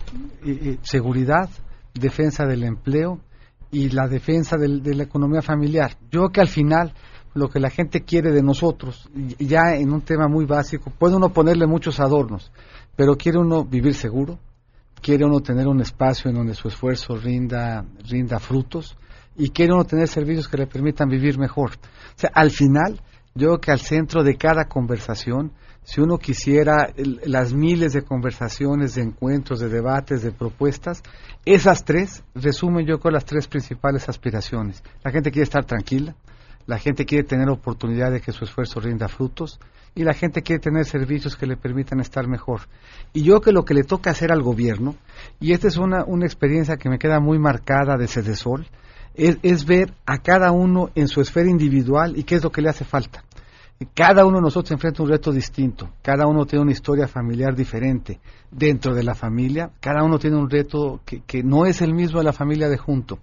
[0.44, 1.50] Y- y seguridad,
[1.98, 3.20] defensa del empleo
[3.70, 5.96] y la defensa del- de la economía familiar.
[6.10, 6.92] Yo creo que al final
[7.34, 11.30] lo que la gente quiere de nosotros, ya en un tema muy básico, puede uno
[11.32, 12.50] ponerle muchos adornos,
[12.96, 14.38] pero quiere uno vivir seguro,
[15.02, 18.96] quiere uno tener un espacio en donde su esfuerzo rinda, rinda frutos
[19.36, 21.72] y quiere uno tener servicios que le permitan vivir mejor.
[21.72, 23.00] O sea, al final,
[23.34, 25.52] yo creo que al centro de cada conversación,
[25.86, 31.00] si uno quisiera las miles de conversaciones, de encuentros, de debates, de propuestas,
[31.44, 34.82] esas tres resumen yo creo las tres principales aspiraciones.
[35.04, 36.16] La gente quiere estar tranquila,
[36.66, 39.60] la gente quiere tener oportunidad de que su esfuerzo rinda frutos
[39.94, 42.62] y la gente quiere tener servicios que le permitan estar mejor.
[43.12, 44.96] Y yo que lo que le toca hacer al gobierno,
[45.38, 48.66] y esta es una, una experiencia que me queda muy marcada de Cedesol,
[49.14, 52.60] es, es ver a cada uno en su esfera individual y qué es lo que
[52.60, 53.22] le hace falta.
[53.94, 58.20] Cada uno de nosotros enfrenta un reto distinto, cada uno tiene una historia familiar diferente.
[58.50, 62.18] Dentro de la familia, cada uno tiene un reto que, que no es el mismo
[62.18, 63.18] de la familia de junto.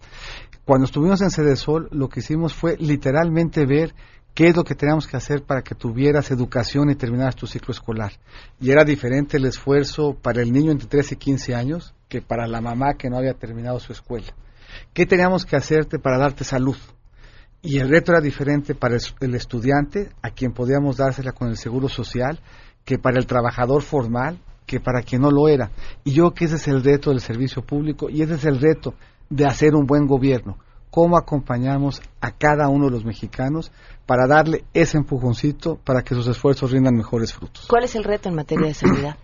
[0.63, 3.95] Cuando estuvimos en Cedesol, lo que hicimos fue literalmente ver
[4.33, 7.71] qué es lo que teníamos que hacer para que tuvieras educación y terminaras tu ciclo
[7.71, 8.13] escolar.
[8.59, 12.47] Y era diferente el esfuerzo para el niño entre 13 y 15 años que para
[12.47, 14.33] la mamá que no había terminado su escuela.
[14.93, 16.77] ¿Qué teníamos que hacerte para darte salud?
[17.65, 21.87] Y el reto era diferente para el, estudiante, a quien podíamos dársela con el seguro
[21.87, 22.41] social,
[22.83, 25.71] que para el trabajador formal, que para quien no lo era.
[26.03, 28.59] Y yo creo que ese es el reto del servicio público y ese es el
[28.59, 28.95] reto
[29.29, 30.57] de hacer un buen gobierno.
[30.91, 33.71] Cómo acompañamos a cada uno de los mexicanos
[34.05, 37.67] para darle ese empujoncito para que sus esfuerzos rindan mejores frutos.
[37.69, 39.15] ¿Cuál es el reto en materia de seguridad?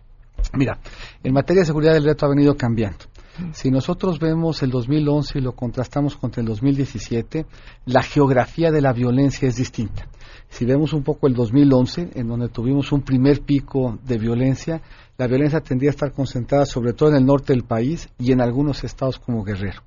[0.54, 0.80] Mira,
[1.22, 3.06] en materia de seguridad el reto ha venido cambiando.
[3.54, 7.46] Si nosotros vemos el 2011 y lo contrastamos contra el 2017,
[7.86, 10.08] la geografía de la violencia es distinta.
[10.50, 14.82] Si vemos un poco el 2011, en donde tuvimos un primer pico de violencia,
[15.18, 18.42] la violencia tendría a estar concentrada sobre todo en el norte del país y en
[18.42, 19.84] algunos estados como Guerrero.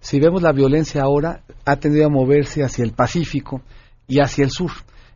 [0.00, 3.62] Si vemos la violencia ahora, ha tendido a moverse hacia el Pacífico
[4.08, 4.70] y hacia el sur.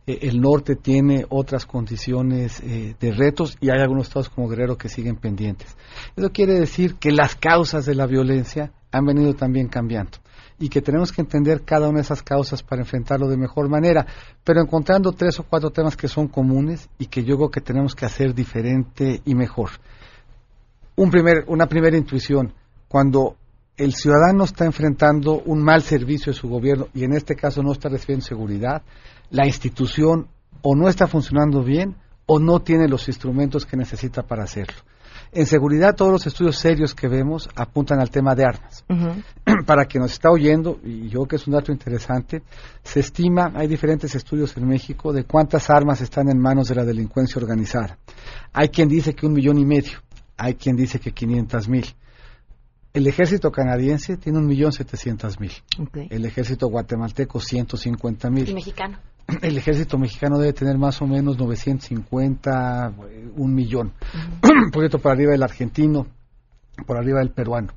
[0.07, 4.77] Eh, el norte tiene otras condiciones eh, de retos y hay algunos estados como Guerrero
[4.77, 5.75] que siguen pendientes.
[6.15, 10.17] Eso quiere decir que las causas de la violencia han venido también cambiando
[10.61, 14.05] y que tenemos que entender cada una de esas causas para enfrentarlo de mejor manera,
[14.43, 17.95] pero encontrando tres o cuatro temas que son comunes y que yo creo que tenemos
[17.95, 19.71] que hacer diferente y mejor.
[20.95, 22.53] Un primer, una primera intuición,
[22.87, 23.37] cuando
[23.83, 27.71] el ciudadano está enfrentando un mal servicio de su gobierno y en este caso no
[27.71, 28.83] está recibiendo seguridad,
[29.31, 30.27] la institución
[30.61, 31.95] o no está funcionando bien
[32.27, 34.77] o no tiene los instrumentos que necesita para hacerlo.
[35.31, 38.83] En seguridad, todos los estudios serios que vemos apuntan al tema de armas.
[39.65, 42.43] Para quien nos está oyendo, y yo creo que es un dato interesante,
[42.83, 46.85] se estima, hay diferentes estudios en México de cuántas armas están en manos de la
[46.85, 47.97] delincuencia organizada.
[48.53, 49.99] Hay quien dice que un millón y medio,
[50.37, 51.85] hay quien dice que 500 mil.
[52.93, 55.51] El ejército canadiense tiene un millón setecientos mil.
[55.79, 56.07] Okay.
[56.09, 58.53] El ejército guatemalteco 150 ¿Y mil.
[58.53, 58.99] mexicano?
[59.41, 63.93] El ejército mexicano debe tener más o menos 950, eh, un millón.
[64.43, 66.07] Un poquito por arriba del argentino,
[66.85, 67.73] por arriba del peruano.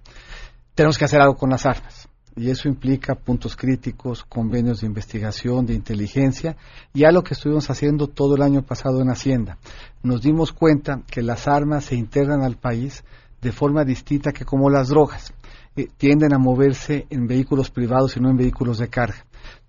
[0.75, 2.09] Tenemos que hacer algo con las armas.
[2.37, 6.57] Y eso implica puntos críticos, convenios de investigación, de inteligencia,
[6.93, 9.59] y a lo que estuvimos haciendo todo el año pasado en Hacienda.
[10.03, 13.05] Nos dimos cuenta que las armas se integran al país
[13.45, 15.33] de forma distinta que como las drogas.
[15.77, 19.27] Eh, tienden a moverse en vehículos privados y no en vehículos de carga.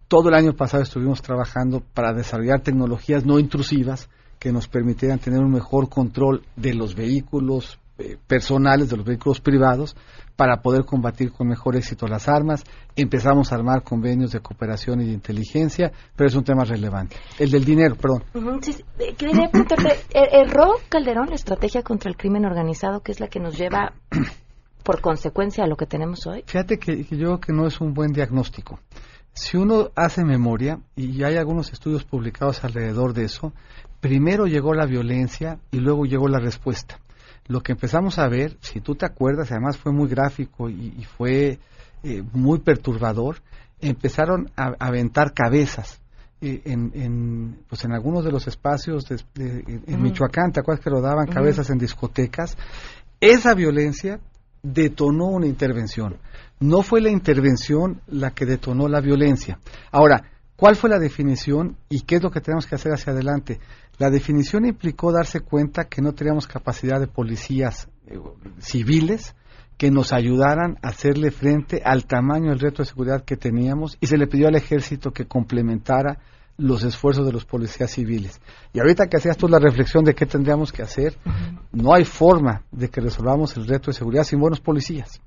[0.08, 4.10] Todo el año pasado estuvimos trabajando para desarrollar tecnologías no intrusivas
[4.40, 9.40] que nos permitieran tener un mejor control de los vehículos eh, personales, de los vehículos
[9.42, 9.96] privados,
[10.36, 12.64] para poder combatir con mejor éxito las armas.
[12.96, 17.16] Empezamos a armar convenios de cooperación y de inteligencia, pero es un tema relevante.
[17.40, 18.24] El del dinero, perdón.
[18.62, 18.84] Sí.
[19.00, 23.28] Eh, Quería preguntarte, ¿er- ¿erró Calderón la estrategia contra el crimen organizado, que es la
[23.28, 23.94] que nos lleva,
[24.84, 26.44] por consecuencia, a lo que tenemos hoy?
[26.46, 28.80] Fíjate que, que yo creo que no es un buen diagnóstico.
[29.34, 33.52] Si uno hace memoria, y hay algunos estudios publicados alrededor de eso,
[34.00, 37.00] primero llegó la violencia y luego llegó la respuesta.
[37.48, 41.04] Lo que empezamos a ver, si tú te acuerdas, además fue muy gráfico y, y
[41.18, 41.60] fue
[42.04, 43.38] eh, muy perturbador,
[43.82, 46.00] empezaron a, a aventar cabezas
[46.42, 50.02] eh, en, en, pues en algunos de los espacios de, de- en-.
[50.02, 51.34] Michoacán, ¿te acuerdas que rodaban Ujú.
[51.34, 52.58] cabezas en discotecas?
[53.20, 54.20] Esa violencia
[54.64, 56.18] detonó una intervención.
[56.60, 59.60] No fue la intervención la que detonó la violencia.
[59.92, 60.24] Ahora,
[60.56, 63.60] ¿cuál fue la definición y qué es lo que tenemos que hacer hacia adelante?
[63.98, 68.20] La definición implicó darse cuenta que no teníamos capacidad de policías eh,
[68.60, 69.36] civiles
[69.78, 74.08] que nos ayudaran a hacerle frente al tamaño del reto de seguridad que teníamos y
[74.08, 76.20] se le pidió al ejército que complementara
[76.58, 78.40] los esfuerzos de los policías civiles.
[78.74, 81.18] Y ahorita que hacías tú la reflexión de qué tendríamos que hacer,
[81.74, 85.22] no hay forma de que resolvamos el reto de seguridad sin buenos policías.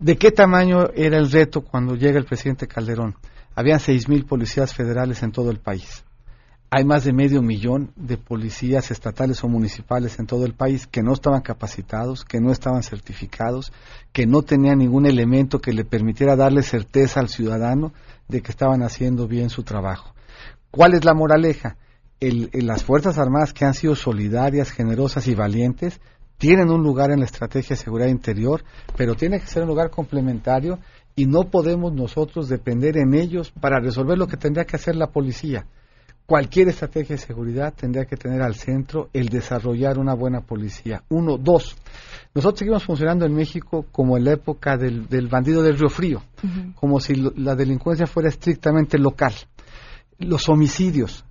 [0.00, 3.16] ¿De qué tamaño era el reto cuando llega el presidente Calderón?
[3.54, 6.04] Habían 6.000 policías federales en todo el país.
[6.70, 11.02] Hay más de medio millón de policías estatales o municipales en todo el país que
[11.02, 13.72] no estaban capacitados, que no estaban certificados,
[14.12, 17.94] que no tenían ningún elemento que le permitiera darle certeza al ciudadano
[18.28, 20.14] de que estaban haciendo bien su trabajo.
[20.70, 21.78] ¿Cuál es la moraleja?
[22.20, 26.02] Las Fuerzas Armadas que han sido solidarias, generosas y valientes
[26.36, 28.62] tienen un lugar en la estrategia de seguridad interior,
[28.94, 30.78] pero tiene que ser un lugar complementario
[31.16, 35.06] y no podemos nosotros depender en ellos para resolver lo que tendría que hacer la
[35.06, 35.64] policía.
[36.28, 41.02] Cualquier estrategia de seguridad tendría que tener al centro el desarrollar una buena policía.
[41.08, 41.74] Uno, dos.
[42.34, 46.22] Nosotros seguimos funcionando en México como en la época del, del bandido del Río Frío,
[46.74, 49.32] como si lo- la delincuencia fuera estrictamente local.
[50.18, 51.24] Los homicidios.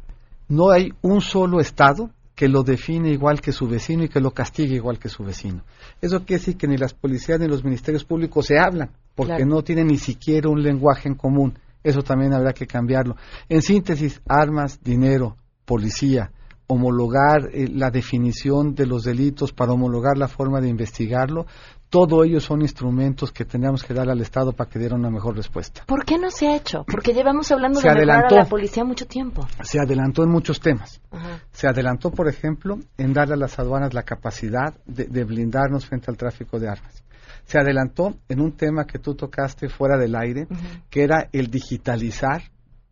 [0.50, 4.32] No hay un solo Estado que lo define igual que su vecino y que lo
[4.32, 5.62] castigue igual que su vecino.
[6.02, 9.46] Eso quiere decir que ni las policías ni los ministerios públicos se hablan, porque Claro.
[9.46, 11.54] no tienen ni siquiera un lenguaje en común.
[11.88, 13.16] Eso también habrá que cambiarlo.
[13.48, 16.32] En síntesis, armas, dinero, policía,
[16.68, 21.46] homologar eh, la definición de los delitos para homologar la forma de investigarlo,
[21.90, 25.38] todo ello son instrumentos que tendríamos que dar al Estado para que diera una mejor
[25.38, 25.84] respuesta.
[25.88, 26.84] ¿Por qué no se ha hecho?
[26.86, 28.36] Porque llevamos hablando Se de mejorar adelantó.
[28.36, 29.48] a la policía mucho tiempo.
[29.64, 31.00] Se adelantó en muchos temas.
[31.10, 31.42] Ajá.
[31.52, 36.12] Se adelantó, por ejemplo, en darle a las aduanas la capacidad de, de blindarnos frente
[36.12, 37.02] al tráfico de armas.
[37.46, 40.48] Se adelantó en un tema que tú tocaste fuera del aire,
[40.90, 42.44] que era el digitalizar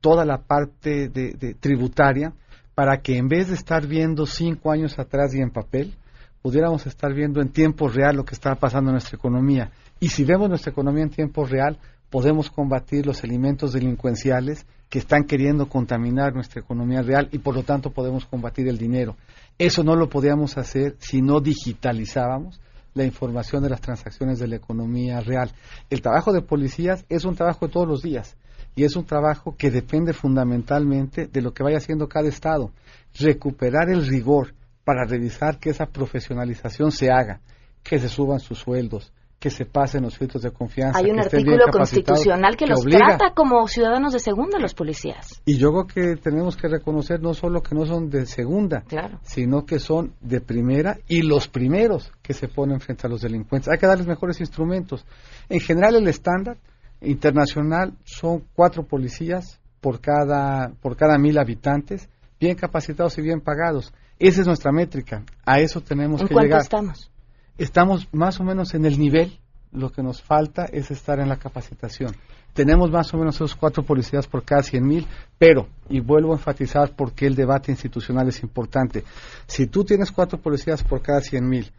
[0.01, 2.33] toda la parte de, de tributaria
[2.75, 5.95] para que en vez de estar viendo cinco años atrás y en papel,
[6.41, 9.71] pudiéramos estar viendo en tiempo real lo que está pasando en nuestra economía.
[9.99, 11.79] Y si vemos nuestra economía en tiempo real,
[12.11, 17.63] podemos combatir los elementos delincuenciales que están queriendo contaminar nuestra economía real y por lo
[17.63, 19.15] tanto podemos combatir el dinero.
[19.57, 22.61] Eso no lo podíamos hacer si no digitalizábamos
[22.95, 25.51] la información de las transacciones de la economía real.
[25.89, 28.37] El trabajo de policías es un trabajo de todos los días
[28.73, 32.71] y es un trabajo que depende fundamentalmente de lo que vaya haciendo cada Estado.
[33.19, 34.53] Recuperar el rigor
[34.85, 37.41] para revisar que esa profesionalización se haga,
[37.83, 39.11] que se suban sus sueldos,
[39.45, 40.97] que se pasen los filtros de confianza.
[40.97, 43.15] Hay un que artículo constitucional que, los obliga.
[43.15, 45.39] trata como ciudadanos de segunda los policías.
[45.45, 48.83] Y yo creo que tenemos que reconocer no solo que no son de segunda,
[49.21, 53.71] sino que son de primera y los primeros que se ponen frente a los delincuentes.
[53.71, 55.05] Hay que darles mejores instrumentos.
[55.47, 56.57] En general el estándar
[57.01, 63.93] internacional son cuatro policías por cada, por cada mil habitantes, bien capacitados y bien pagados.
[64.17, 65.23] Esa es nuestra métrica.
[65.45, 66.61] A eso tenemos ¿En que llegar.
[66.61, 67.11] estamos?
[67.57, 69.39] Estamos más o menos en el nivel.
[69.71, 72.15] Lo que nos falta es estar en la capacitación.
[72.53, 75.05] Tenemos más o menos esos cuatro policías por cada 100 mil,
[75.37, 79.03] pero, y vuelvo a enfatizar porque el debate institucional es importante,
[79.45, 81.71] si tú tienes cuatro policías por cada 100 mil,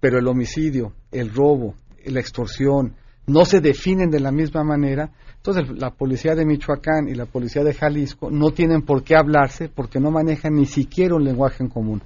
[0.00, 5.78] pero el homicidio, el robo, la extorsión, no se definen de la misma manera, entonces
[5.78, 10.00] la policía de Michoacán y la policía de Jalisco no tienen por qué hablarse porque
[10.00, 12.02] no manejan ni siquiera un lenguaje en común.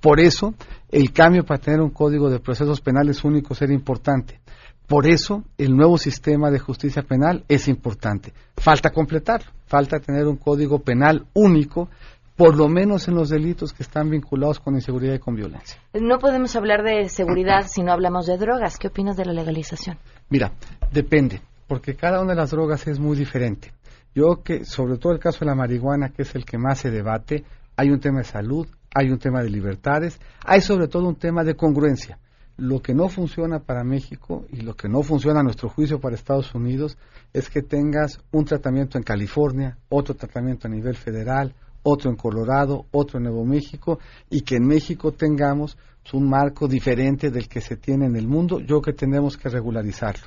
[0.00, 0.54] Por eso,
[0.90, 4.40] el cambio para tener un código de procesos penales únicos era importante.
[4.86, 8.34] Por eso, el nuevo sistema de justicia penal es importante.
[8.56, 11.88] Falta completarlo, falta tener un código penal único,
[12.36, 15.80] por lo menos en los delitos que están vinculados con inseguridad y con violencia.
[15.92, 18.78] No podemos hablar de seguridad si no hablamos de drogas.
[18.78, 19.98] ¿Qué opinas de la legalización?
[20.30, 20.52] Mira,
[20.90, 23.72] depende, porque cada una de las drogas es muy diferente.
[24.14, 26.90] Yo que, sobre todo el caso de la marihuana, que es el que más se
[26.90, 27.44] debate,
[27.76, 31.44] hay un tema de salud, hay un tema de libertades, hay sobre todo un tema
[31.44, 32.18] de congruencia.
[32.58, 36.14] Lo que no funciona para México y lo que no funciona a nuestro juicio para
[36.14, 36.98] Estados Unidos
[37.32, 42.86] es que tengas un tratamiento en California, otro tratamiento a nivel federal, otro en Colorado,
[42.90, 43.98] otro en Nuevo México
[44.30, 45.76] y que en México tengamos
[46.12, 48.58] un marco diferente del que se tiene en el mundo.
[48.60, 50.26] Yo creo que tenemos que regularizarlo.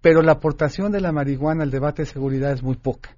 [0.00, 3.16] Pero la aportación de la marihuana al debate de seguridad es muy poca.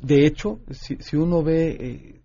[0.00, 2.22] De hecho, si, si uno ve eh,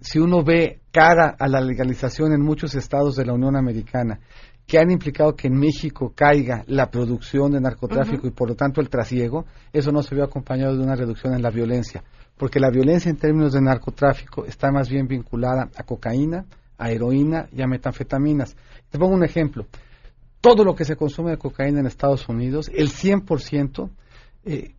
[0.00, 4.20] si uno ve cara a la legalización en muchos estados de la Unión Americana
[4.66, 8.80] que han implicado que en México caiga la producción de narcotráfico y por lo tanto
[8.80, 12.02] el trasiego, eso no se vio acompañado de una reducción en la violencia,
[12.36, 16.44] porque la violencia en términos de narcotráfico está más bien vinculada a cocaína,
[16.78, 18.56] a heroína y a metanfetaminas.
[18.90, 19.66] Te pongo un ejemplo.
[20.40, 23.90] Todo lo que se consume de cocaína en Estados Unidos, el 100%,
[24.44, 24.74] eh,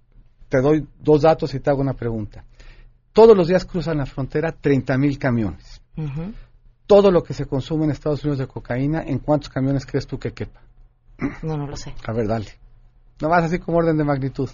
[0.49, 2.43] te doy dos datos y te hago una pregunta.
[3.13, 5.81] Todos los días cruzan la frontera 30.000 camiones.
[6.87, 10.17] Todo lo que se consume en Estados Unidos de cocaína, ¿en cuántos camiones crees tú
[10.17, 10.61] que quepa?
[11.43, 11.93] No, no lo sé.
[12.05, 12.47] A ver, dale.
[13.19, 14.49] Nomás así como orden de magnitud.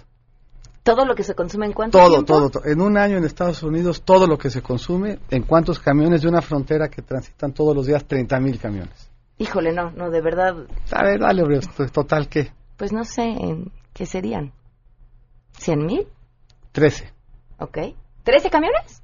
[0.82, 2.26] ¿Todo lo que se consume en cuánto Todo, tiempo?
[2.26, 2.64] todo, todo.
[2.66, 6.28] En un año en Estados Unidos, todo lo que se consume, en cuántos camiones de
[6.28, 9.10] una frontera que transitan todos los días 30 mil camiones.
[9.38, 10.54] Híjole, no, no, de verdad,
[10.92, 11.60] A ver, dale, hombre,
[11.92, 12.52] total, ¿qué?
[12.76, 14.52] pues no sé, ¿en ¿qué serían?
[15.56, 16.06] ¿Cien mil?
[16.72, 17.12] 13.
[17.60, 17.78] Ok.
[18.24, 19.02] ¿Trece camiones?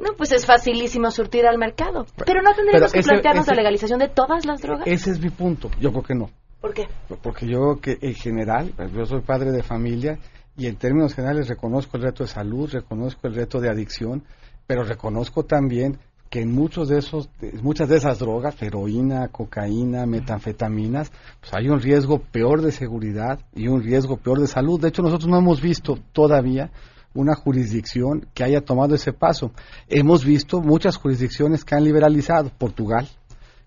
[0.00, 2.06] No, pues es facilísimo surtir al mercado.
[2.24, 4.86] Pero no tendríamos que ese- plantearnos ese- la legalización de todas las drogas.
[4.86, 5.70] Ese es mi punto.
[5.80, 6.30] Yo creo que no.
[6.60, 6.88] ¿Por qué?
[7.22, 10.18] Porque yo creo que en general, yo soy padre de familia
[10.56, 14.24] y en términos generales reconozco el reto de salud, reconozco el reto de adicción,
[14.66, 15.98] pero reconozco también
[16.28, 17.28] que en muchos de esos,
[17.62, 23.66] muchas de esas drogas, heroína, cocaína, metanfetaminas, pues hay un riesgo peor de seguridad y
[23.68, 24.80] un riesgo peor de salud.
[24.80, 26.70] De hecho, nosotros no hemos visto todavía
[27.14, 29.52] una jurisdicción que haya tomado ese paso.
[29.88, 33.08] Hemos visto muchas jurisdicciones que han liberalizado, Portugal,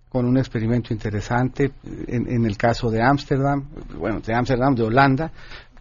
[0.09, 1.71] con un experimento interesante
[2.07, 3.67] en, en el caso de Ámsterdam,
[3.97, 5.31] bueno, de Ámsterdam, de Holanda,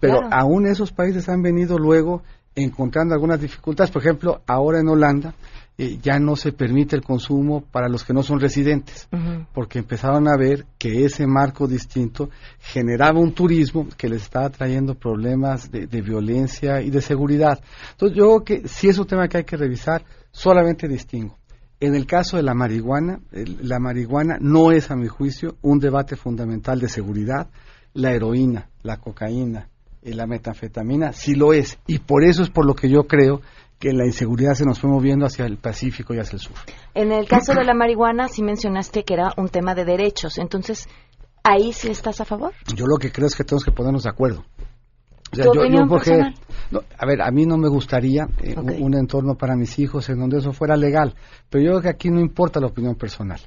[0.00, 0.34] pero Claro.
[0.34, 2.22] aún esos países han venido luego
[2.54, 3.90] encontrando algunas dificultades.
[3.90, 5.34] Por ejemplo, ahora en Holanda
[5.78, 9.08] eh, ya no se permite el consumo para los que no son residentes,
[9.54, 12.28] porque empezaron a ver que ese marco distinto
[12.60, 17.58] generaba un turismo que les estaba trayendo problemas de, de violencia y de seguridad.
[17.92, 21.38] Entonces yo creo que si es un tema que hay que revisar, solamente distingo.
[21.80, 25.78] En el caso de la marihuana, el- la marihuana no es, a mi juicio, un
[25.80, 27.48] debate fundamental de seguridad.
[27.94, 29.68] La heroína, la cocaína
[30.02, 31.78] la metanfetamina sí lo es.
[31.86, 33.40] Y por eso es por lo que yo creo
[33.78, 36.54] que la inseguridad se nos fue moviendo hacia el Pacífico y hacia el sur.
[36.94, 40.38] En el caso de la marihuana, sí mencionaste que era un tema de derechos.
[40.38, 40.88] Entonces,
[41.42, 42.52] ¿ahí sí estás a favor?
[42.76, 44.44] Yo lo que creo es que tenemos que ponernos de acuerdo.
[45.32, 46.18] O sea, ¿Tu yo- porque-
[46.70, 50.08] no, a ver, a mí no me gustaría eh, un- un, entorno para mis hijos
[50.10, 51.14] en donde eso fuera legal,
[51.48, 53.40] pero yo creo que aquí no importa la opinión personal.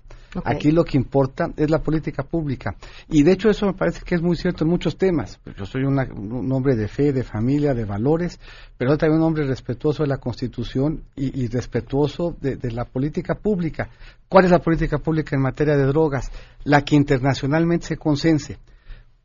[0.44, 2.76] Aquí lo que importa es la política pública.
[3.08, 5.40] Y de hecho eso me parece que es muy cierto en muchos temas.
[5.58, 8.38] Yo soy una- un hombre de fe, de familia, de valores,
[8.78, 13.36] pero también un hombre respetuoso de la Constitución y, y respetuoso de, de la política
[13.36, 13.88] pública.
[14.28, 16.30] ¿Cuál es la política pública en materia de drogas?
[16.66, 18.58] La que internacionalmente se consense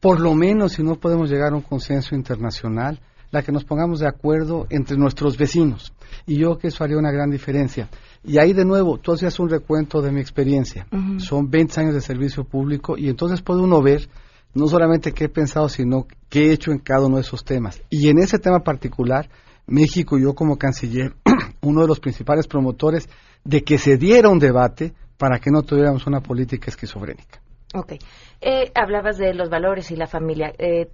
[0.01, 2.99] por lo menos si no podemos llegar a un consenso internacional,
[3.31, 5.93] la que nos pongamos de acuerdo entre nuestros vecinos.
[6.27, 7.89] Y yo creo que eso haría una gran diferencia.
[8.25, 10.87] Y ahí de nuevo, tú hacías un recuento de mi experiencia.
[11.19, 14.09] Son 20 años de servicio público y entonces puede uno ver
[14.53, 17.81] no solamente qué he pensado, sino qué he hecho en cada uno de esos temas.
[17.89, 19.29] Y en ese tema particular,
[19.67, 21.15] México y yo como canciller,
[21.61, 23.09] uno de los principales promotores
[23.45, 27.41] de que se diera un debate para que no tuviéramos una política esquizofrénica.
[27.75, 27.93] Ok.
[28.41, 30.53] Eh, hablabas de los valores y la familia.
[30.59, 30.89] Eh,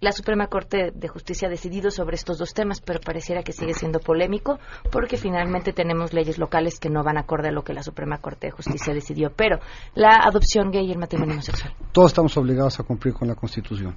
[0.00, 3.74] la Suprema Corte de Justicia ha decidido sobre estos dos temas, pero pareciera que sigue
[3.74, 4.58] siendo polémico
[4.90, 8.46] porque finalmente tenemos leyes locales que no van acorde a lo que la Suprema Corte
[8.46, 9.30] de Justicia decidió.
[9.36, 9.58] Pero
[9.94, 11.74] la adopción gay y el matrimonio homosexual.
[11.92, 13.94] todos estamos obligados a cumplir con la Constitución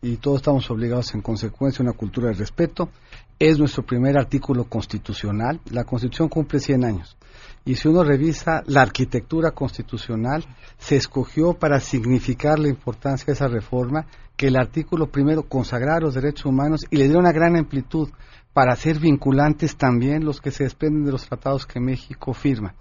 [0.00, 2.88] y todos estamos obligados en consecuencia a una cultura de respeto.
[3.38, 5.60] Es nuestro primer artículo constitucional.
[5.70, 7.16] La Constitución cumple 100 años.
[7.64, 10.44] Y si uno revisa la arquitectura constitucional,
[10.78, 14.06] se escogió para significar la importancia de esa reforma
[14.36, 18.08] que el artículo primero consagrara los derechos humanos y le dio una gran amplitud
[18.52, 22.74] para hacer vinculantes también los que se desprenden de los tratados que México firma.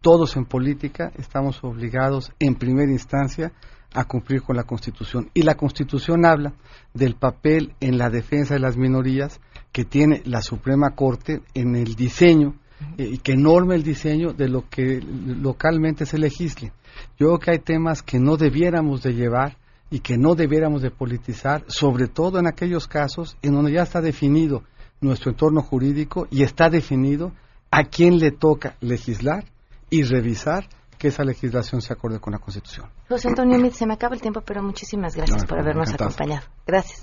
[0.00, 3.52] Todos en política estamos obligados en primera instancia
[3.92, 5.30] a cumplir con la Constitución.
[5.34, 6.52] Y la Constitución habla
[6.94, 9.40] del papel en la defensa de las minorías
[9.72, 12.54] que tiene la Suprema Corte en el diseño
[12.96, 16.72] eh, y que norme el diseño de lo que localmente se legisle.
[17.18, 19.56] Yo creo que hay temas que no debiéramos de llevar
[19.90, 24.00] y que no debiéramos de politizar, sobre todo en aquellos casos en donde ya está
[24.00, 24.62] definido
[25.00, 27.32] nuestro entorno jurídico y está definido
[27.70, 29.44] a quién le toca legislar
[29.90, 30.68] y revisar
[30.98, 32.86] que esa legislación se acorde con la Constitución.
[33.08, 36.10] José Antonio se me acaba el tiempo, pero muchísimas gracias No, por habernos encantado.
[36.10, 36.46] acompañado.
[36.66, 37.02] Gracias.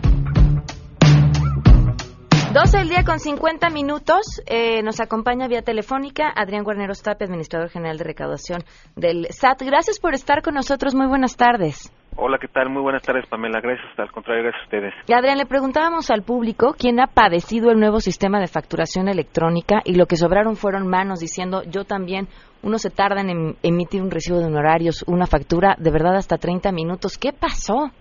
[2.53, 4.41] 12 del día con 50 minutos.
[4.45, 8.63] Eh, nos acompaña vía telefónica Adrián Guarneros Tapia, administrador general de recaudación
[8.97, 9.61] del SAT.
[9.61, 10.93] Gracias por estar con nosotros.
[10.93, 11.93] Muy buenas tardes.
[12.17, 12.69] Hola, ¿qué tal?
[12.69, 13.61] Muy buenas tardes, Pamela.
[13.61, 14.93] Gracias, al contrario, gracias a ustedes.
[15.07, 19.81] Y Adrián, le preguntábamos al público quién ha padecido el nuevo sistema de facturación electrónica
[19.85, 22.27] y lo que sobraron fueron manos diciendo yo también.
[22.63, 26.37] Uno se tarda en em- emitir un recibo de honorarios, una factura, de verdad hasta
[26.37, 27.17] 30 minutos.
[27.17, 27.91] ¿Qué pasó?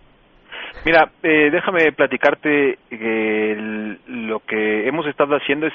[0.85, 3.99] Mira, eh, déjame platicarte que el-
[4.29, 5.75] lo que hemos estado haciendo es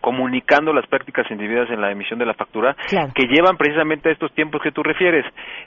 [0.00, 3.12] comunicando las prácticas indebidas en la emisión de la factura Claro.
[3.14, 5.24] que llevan precisamente a estos tiempos que tú refieres.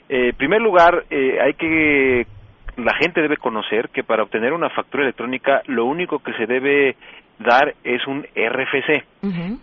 [0.08, 2.26] Eh, en primer lugar, eh, hay que
[2.76, 6.96] la gente debe conocer que para obtener una factura electrónica lo único que se debe
[7.38, 9.04] dar es un RFC.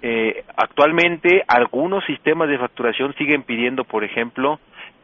[0.02, 4.60] Eh, actualmente algunos sistemas de facturación siguen pidiendo, por ejemplo,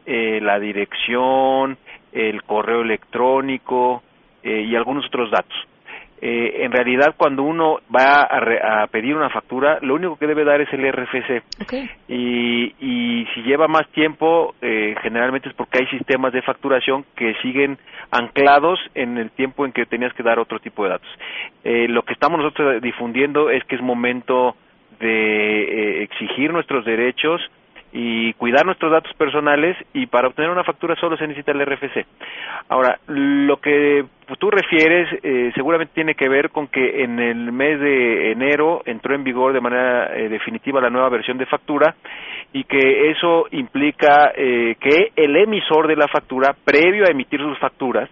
[0.06, 1.78] eh, la dirección,
[2.12, 4.02] el correo electrónico
[4.42, 5.56] eh, y algunos otros datos.
[6.22, 10.26] Eh, en realidad, cuando uno va a, re- a pedir una factura, lo único que
[10.26, 11.42] debe dar es el RFC.
[12.08, 17.32] Y, y si lleva más tiempo, eh, generalmente es porque hay sistemas de facturación que
[17.40, 17.78] siguen
[18.10, 21.08] anclados en el tiempo en que tenías que dar otro tipo de datos.
[21.64, 24.56] Eh, lo que estamos nosotros difundiendo es que es momento
[24.98, 27.40] de eh, exigir nuestros derechos
[27.92, 32.06] y cuidar nuestros datos personales y para obtener una factura solo se necesita el RFC.
[32.68, 34.04] Ahora, lo que
[34.38, 39.14] tú refieres eh, seguramente tiene que ver con que en el mes de enero entró
[39.14, 41.96] en vigor de manera eh, definitiva la nueva versión de factura
[42.52, 47.58] y que eso implica eh, que el emisor de la factura, previo a emitir sus
[47.58, 48.08] facturas,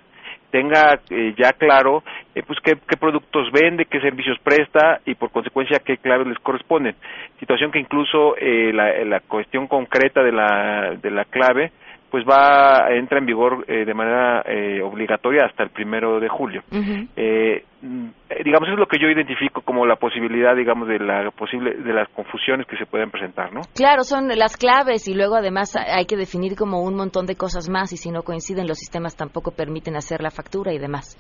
[0.51, 2.03] tenga eh, ya claro
[2.35, 6.95] eh, pues qué, productos vende, qué servicios presta y por consecuencia qué claves les corresponden.
[7.39, 11.73] Situación que incluso eh, la, la cuestión concreta de la, de la clave
[12.11, 16.63] pues va entra en vigor eh, de manera eh, obligatoria hasta el primero de julio.
[16.73, 21.31] Eh, mm, eh, digamos es lo que yo identifico como la posibilidad digamos de la
[21.31, 23.61] posible de las confusiones que se pueden presentar, ¿no?
[23.75, 27.69] Claro, son las claves y luego además hay que definir como un montón de cosas
[27.69, 31.17] más y si no coinciden los sistemas tampoco permiten hacer la factura y demás.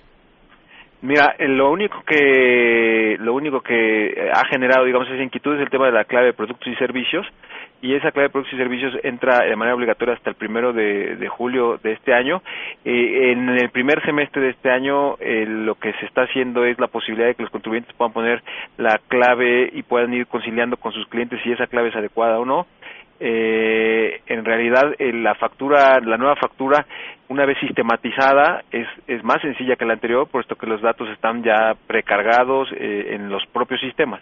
[1.00, 5.70] Mira, eh, lo único que lo único que ha generado, digamos, esa inquietud es el
[5.70, 7.24] tema de la clave de productos y servicios
[7.80, 11.28] y esa clave de productos y servicios entra de manera obligatoria hasta el primero de,
[11.28, 12.42] julio de este año.
[12.84, 16.78] Eh, en el primer semestre de este año eh, lo que se está haciendo es
[16.78, 18.42] la posibilidad de que los contribuyentes puedan poner
[18.76, 22.44] la clave y puedan ir conciliando con sus clientes si esa clave es adecuada o
[22.44, 22.66] no.
[23.20, 26.86] Eh, en realidad eh, la factura, la nueva factura,
[27.28, 31.42] una vez sistematizada, es, es más sencilla que la anterior, puesto que los datos están
[31.42, 34.20] ya precargados eh, en los propios sistemas.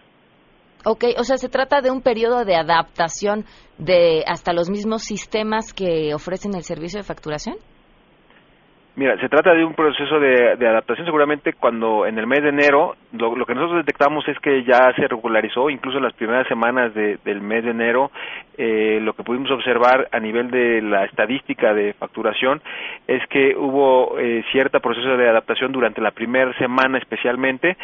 [0.89, 3.45] Ok, o sea, se trata de un periodo de adaptación
[3.77, 7.57] de hasta los mismos sistemas que ofrecen el servicio de facturación.
[8.95, 12.51] Mira, se trata de un proceso de, de adaptación seguramente cuando en el mes de
[12.51, 16.47] enero, lo, lo que nosotros detectamos es que ya se regularizó, incluso en las primeras
[16.49, 18.11] semanas de- del mes de enero,
[18.59, 22.63] eh, lo que pudimos observar a nivel de la estadística de facturación
[23.07, 27.77] es que hubo eh, cierto proceso de adaptación durante la primera semana especialmente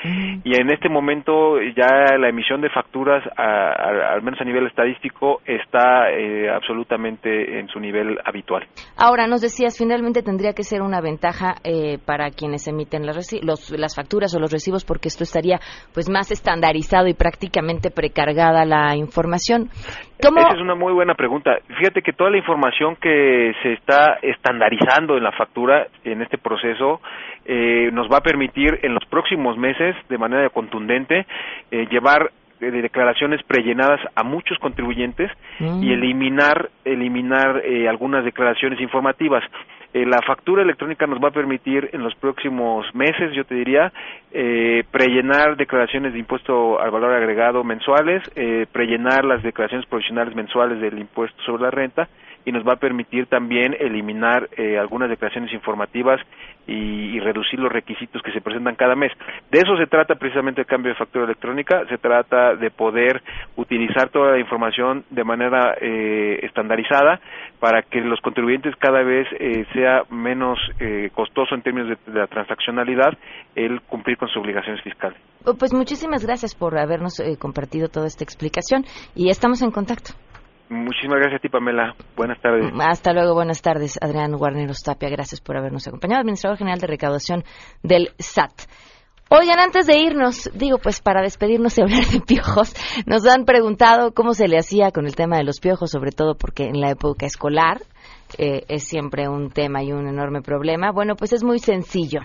[0.45, 4.66] y en este momento ya la emisión de facturas, a- a- al menos a nivel
[4.66, 8.66] estadístico, está eh, absolutamente en su nivel habitual.
[8.97, 13.70] Ahora, nos decías, finalmente tendría que ser una ventaja eh, para quienes emiten las, los-
[13.70, 15.59] las facturas o los recibos porque esto estaría
[15.95, 19.68] pues más estandarizado y prácticamente precargada la información.
[20.23, 20.41] ¿Cómo?
[20.41, 21.59] Esa es una muy buena pregunta.
[21.79, 27.01] Fíjate que toda la información que se está estandarizando en la factura, en este proceso,
[27.45, 31.27] eh, nos va a permitir en los próximos meses, de manera contundente,
[31.70, 35.83] eh, llevar eh, declaraciones prellenadas a muchos contribuyentes Mm.
[35.83, 39.43] y eliminar eliminar eh, algunas declaraciones informativas.
[39.95, 43.93] Eh, la factura electrónica nos va a permitir en los próximos meses, yo te diría,
[44.30, 50.80] eh, prellenar declaraciones de impuesto al valor agregado mensuales, eh, prellenar las declaraciones provisionales mensuales
[50.80, 52.09] del impuesto sobre la renta
[52.45, 56.20] y nos va a permitir también eliminar eh, algunas declaraciones informativas
[56.66, 59.12] y, y reducir los requisitos que se presentan cada mes.
[59.51, 63.22] De eso se trata precisamente el cambio de factura electrónica, se trata de poder
[63.57, 67.20] utilizar toda la información de manera eh, estandarizada
[67.61, 72.26] para que los contribuyentes cada vez eh, sea menos eh, costoso en términos de, la
[72.26, 73.16] transaccionalidad
[73.55, 75.18] el cumplir con sus obligaciones fiscales.
[75.59, 78.84] Pues muchísimas gracias por habernos eh, compartido toda esta explicación
[79.14, 80.12] y estamos en contacto.
[80.73, 81.95] Muchísimas gracias a ti, Pamela.
[82.16, 82.73] Buenas tardes.
[82.81, 85.11] Hasta luego, buenas tardes, Adrián Guarneros Tapia.
[85.11, 87.45] Gracias por habernos acompañado, administrador general de recaudación
[87.83, 88.53] del SAT.
[89.29, 92.75] Oigan, antes de irnos, digo, pues para despedirnos y hablar de piojos,
[93.07, 96.37] nos han preguntado cómo se le hacía con el tema de los piojos, sobre todo
[96.37, 97.83] porque en la época escolar
[98.39, 100.93] eh, es siempre un tema y un enorme problema.
[100.93, 102.20] Bueno, pues es muy sencillo.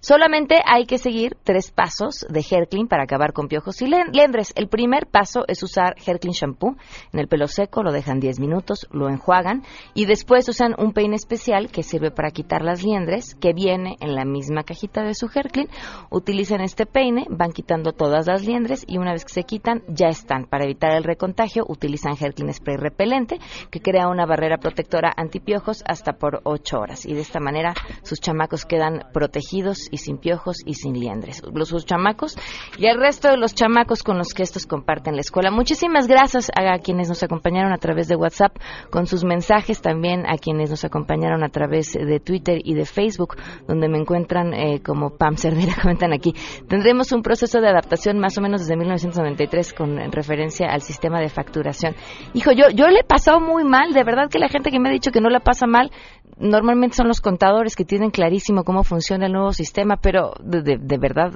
[0.00, 4.52] Solamente hay que seguir tres pasos de Herclean para acabar con piojos y len- lendres.
[4.56, 6.76] El primer paso es usar Herclean Shampoo
[7.12, 9.62] en el pelo seco, lo dejan 10 minutos, lo enjuagan
[9.94, 14.14] y después usan un peine especial que sirve para quitar las liendres, que viene en
[14.14, 15.68] la misma cajita de su Herclean.
[16.10, 20.08] Utilizan este peine, van quitando todas las liendres y una vez que se quitan, ya
[20.08, 20.46] están.
[20.46, 23.38] Para evitar el recontagio, utilizan Herclean Spray repelente,
[23.70, 25.51] que crea una barrera protectora antipiojos
[25.86, 27.06] hasta por ocho horas.
[27.06, 31.42] Y de esta manera sus chamacos quedan protegidos y sin piojos y sin liendres.
[31.52, 32.36] Los sus chamacos
[32.78, 35.50] y el resto de los chamacos con los que estos comparten la escuela.
[35.50, 38.56] Muchísimas gracias a quienes nos acompañaron a través de WhatsApp
[38.90, 43.36] con sus mensajes, también a quienes nos acompañaron a través de Twitter y de Facebook,
[43.66, 46.34] donde me encuentran eh, como Pam Cerdera, comentan aquí.
[46.68, 51.28] Tendremos un proceso de adaptación más o menos desde 1993 con referencia al sistema de
[51.28, 51.94] facturación.
[52.34, 54.90] Hijo, yo, yo le he pasado muy mal, de verdad que la gente que me
[54.90, 55.90] ha dicho que no la pasa mal,
[56.38, 61.32] normalmente son los contadores que tienen clarísimo cómo funciona el nuevo sistema, pero de, verdad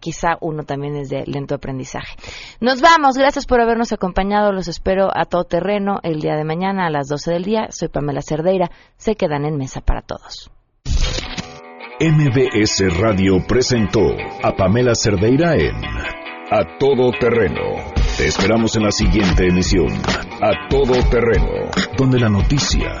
[0.00, 2.16] quizá uno también es de lento aprendizaje.
[2.60, 6.86] Nos vamos, gracias por habernos acompañado, los espero a todo terreno el día de mañana
[6.86, 7.68] a las 12 del día.
[7.70, 10.50] Soy Pamela Cerdeira, se quedan en mesa para todos.
[12.00, 14.00] MBS Radio presentó
[14.42, 15.76] a Pamela Cerdeira en
[16.50, 17.92] A Todo Terreno.
[18.16, 19.88] Te esperamos en la siguiente emisión,
[20.42, 23.00] A Todo Terreno, donde la noticia